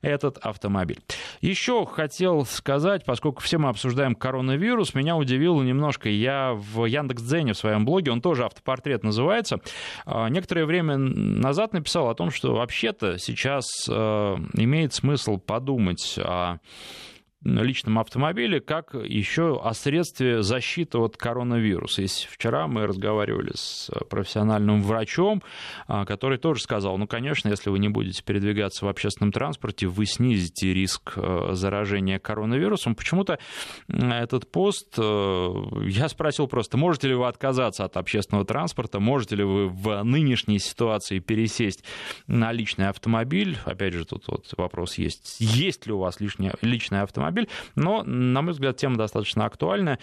[0.02, 1.00] этот автомобиль.
[1.42, 7.58] Еще хотел сказать, поскольку все мы обсуждаем коронавирус, меня удивило немножко, я в Яндекс.Дзене в
[7.58, 9.60] своем блоге, он тоже автопортрет называется,
[10.08, 16.58] а, некоторое время назад написал о том, что вообще-то сейчас э, имеет смысл подумать о
[17.46, 22.02] личном автомобиле, как еще о средстве защиты от коронавируса.
[22.02, 25.44] И вчера мы разговаривали с профессиональным врачом,
[25.88, 30.06] а, который тоже сказал, ну, конечно, если вы не будете передвигаться в общественном транспорте, вы
[30.06, 32.96] снизите риск э, заражения коронавирусом.
[32.96, 33.38] Почему-то
[33.88, 35.54] этот пост, э,
[35.88, 40.60] я спросил просто, можете ли вы отказаться от общественного транспорта, можете ли вы в нынешней
[40.60, 41.84] ситуации пересесть
[42.28, 43.58] на личный автомобиль.
[43.66, 47.50] Опять же, тут вот вопрос есть, есть ли у вас лишний, личный автомобиль, автомобиль.
[47.76, 50.00] Но, на мой взгляд, тема достаточно актуальная.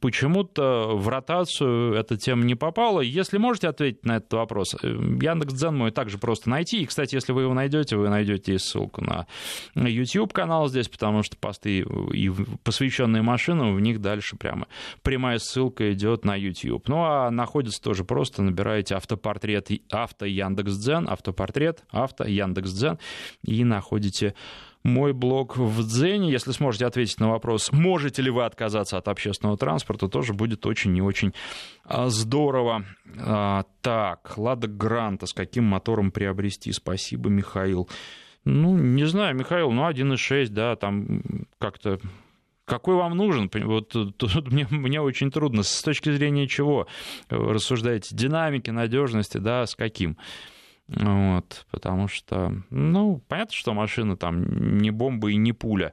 [0.00, 3.00] Почему-то в ротацию эта тема не попала.
[3.00, 6.82] Если можете ответить на этот вопрос, э, Яндекс.Дзен мой также просто найти.
[6.82, 9.26] И, кстати, если вы его найдете, вы найдете ссылку на
[9.74, 12.30] YouTube-канал здесь, потому что посты, и
[12.62, 14.66] посвященные машинам, в них дальше прямо
[15.02, 16.88] прямая ссылка идет на YouTube.
[16.88, 22.98] Ну, а находится тоже просто, набираете автопортрет авто Яндекс.Дзен, автопортрет авто Яндекс.Дзен
[23.42, 24.34] и находите
[24.84, 26.30] мой блог в Дзене.
[26.30, 30.96] Если сможете ответить на вопрос, можете ли вы отказаться от общественного транспорта, тоже будет очень
[30.96, 31.32] и очень
[31.84, 32.84] а, здорово.
[33.18, 36.70] А, так, Лада Гранта, с каким мотором приобрести?
[36.72, 37.88] Спасибо, Михаил.
[38.44, 41.22] Ну, не знаю, Михаил, ну, 1.6, да, там
[41.58, 41.98] как-то
[42.66, 43.50] какой вам нужен?
[43.52, 45.62] Вот тут мне, мне очень трудно.
[45.62, 46.86] С точки зрения чего
[47.28, 48.14] рассуждаете?
[48.14, 50.16] Динамики, надежности, да, с каким?
[50.88, 55.92] Вот, потому что, ну, понятно, что машина там не бомба и не пуля.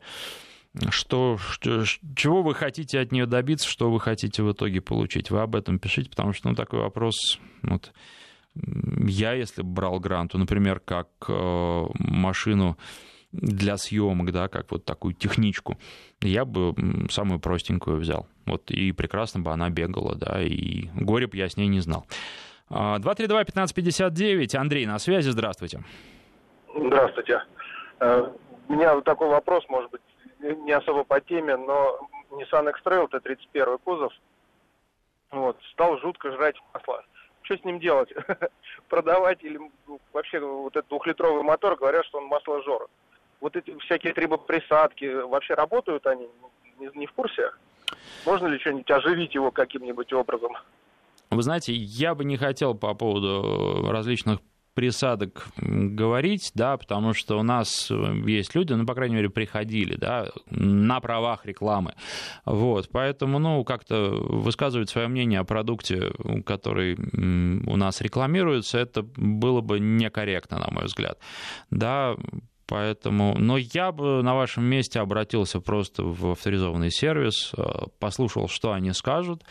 [0.89, 1.83] Что, что,
[2.15, 5.29] чего вы хотите от нее добиться, что вы хотите в итоге получить?
[5.29, 7.91] Вы об этом пишите, потому что, ну, такой вопрос, вот,
[8.55, 12.77] я, если брал гранту, например, как э, машину
[13.31, 15.77] для съемок, да, как вот такую техничку,
[16.21, 16.75] я бы
[17.09, 18.27] самую простенькую взял.
[18.45, 22.05] Вот, и прекрасно бы она бегала, да, и горе бы я с ней не знал.
[22.72, 24.55] 232-1559.
[24.55, 25.84] Андрей на связи, здравствуйте.
[26.74, 27.43] Здравствуйте.
[27.99, 28.32] Э,
[28.67, 30.01] у меня такой вопрос, может быть,
[30.39, 31.99] не особо по теме, но
[32.32, 34.13] Nissan X-Trail, Т-31 кузов,
[35.32, 37.03] вот, стал жутко жрать масло.
[37.41, 38.13] Что с ним делать?
[38.89, 39.59] Продавать или
[40.13, 42.88] вообще вот этот двухлитровый мотор, говорят, что он масложор.
[43.41, 46.30] Вот эти всякие трибоприсадки, вообще работают они?
[46.80, 47.51] Не, не в курсе?
[48.26, 50.53] Можно ли что-нибудь оживить его каким-нибудь образом?
[51.32, 54.39] Вы знаете, я бы не хотел по поводу различных
[54.73, 57.89] присадок говорить, да, потому что у нас
[58.25, 61.93] есть люди, ну, по крайней мере, приходили, да, на правах рекламы.
[62.45, 66.11] Вот, поэтому, ну, как-то высказывать свое мнение о продукте,
[66.45, 71.17] который у нас рекламируется, это было бы некорректно, на мой взгляд.
[71.69, 72.15] Да,
[72.67, 77.61] Поэтому, но я бы на вашем месте обратился просто в авторизованный сервис, э,
[77.99, 79.43] послушал, что они скажут,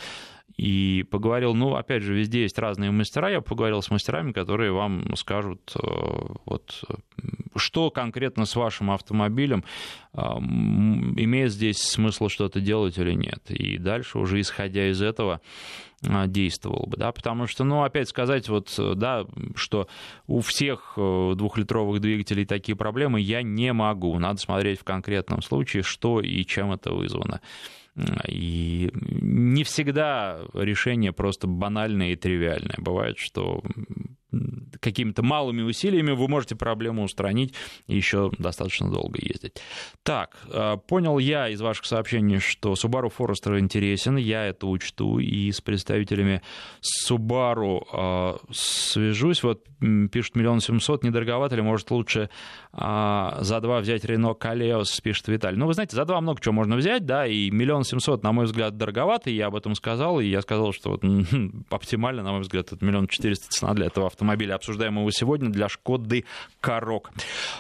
[0.57, 5.17] и поговорил, ну, опять же, везде есть разные мастера, я поговорил с мастерами, которые вам
[5.17, 5.81] скажут, э,
[6.45, 6.85] вот,
[7.57, 9.65] что конкретно с вашим автомобилем,
[10.13, 13.51] э, имеет здесь смысл что-то делать или нет.
[13.51, 15.41] И дальше уже исходя из этого
[16.07, 19.87] а, действовал бы, да, потому что, ну, опять сказать вот, да, что
[20.27, 24.19] у всех э, двухлитровых двигателей такие проблемы я не могу.
[24.19, 27.41] Надо смотреть в конкретном случае, что и чем это вызвано.
[28.29, 32.77] И не всегда решение просто банальное и тривиальное.
[32.79, 33.63] Бывает, что
[34.91, 37.55] какими-то малыми усилиями вы можете проблему устранить
[37.87, 39.61] и еще достаточно долго ездить.
[40.03, 45.51] Так, э, понял я из ваших сообщений, что Subaru Forester интересен, я это учту, и
[45.51, 46.43] с представителями
[46.81, 49.43] Subaru э, свяжусь.
[49.43, 49.65] Вот
[50.13, 52.31] пишет миллион семьсот, недороговато ли, может лучше
[52.73, 55.59] э, за два взять Renault Калеос, пишет Виталий.
[55.59, 58.47] Ну, вы знаете, за два много чего можно взять, да, и миллион семьсот, на мой
[58.47, 61.03] взгляд, дороговато, и я об этом сказал, и я сказал, что вот,
[61.71, 66.25] оптимально, на мой взгляд, миллион четыреста цена для этого автомобиля автомобиля, обсуждаемого сегодня, для Шкоды
[66.61, 67.11] Корок.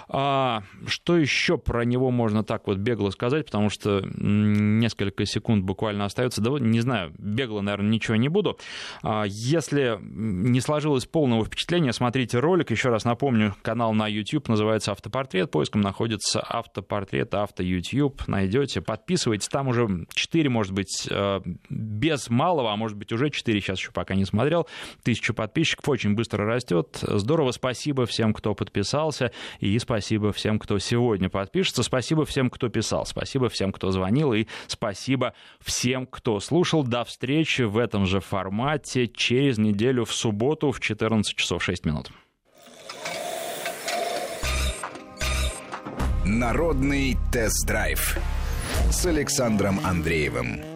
[0.09, 6.05] А, что еще про него можно так вот бегло сказать, потому что несколько секунд буквально
[6.05, 6.41] остается.
[6.41, 8.59] Да, не знаю, бегло, наверное, ничего не буду.
[9.03, 12.71] А, если не сложилось полного впечатления, смотрите ролик.
[12.71, 15.51] Еще раз напомню, канал на YouTube называется «Автопортрет».
[15.51, 18.27] Поиском находится «Автопортрет», «Авто YouTube».
[18.27, 19.49] Найдете, подписывайтесь.
[19.49, 23.91] Там уже 4, может быть, э, без малого, а может быть, уже 4, сейчас еще
[23.93, 24.67] пока не смотрел.
[25.03, 27.00] Тысячу подписчиков очень быстро растет.
[27.09, 31.83] Здорово, спасибо всем, кто подписался, и спасибо всем, кто сегодня подпишется.
[31.83, 36.83] Спасибо всем, кто писал, спасибо всем, кто звонил, и спасибо всем, кто слушал.
[36.83, 42.11] До встречи в этом же формате через неделю в субботу в 14 часов 6 минут.
[46.25, 48.19] Народный тест-драйв
[48.91, 50.70] с Александром Андреевым.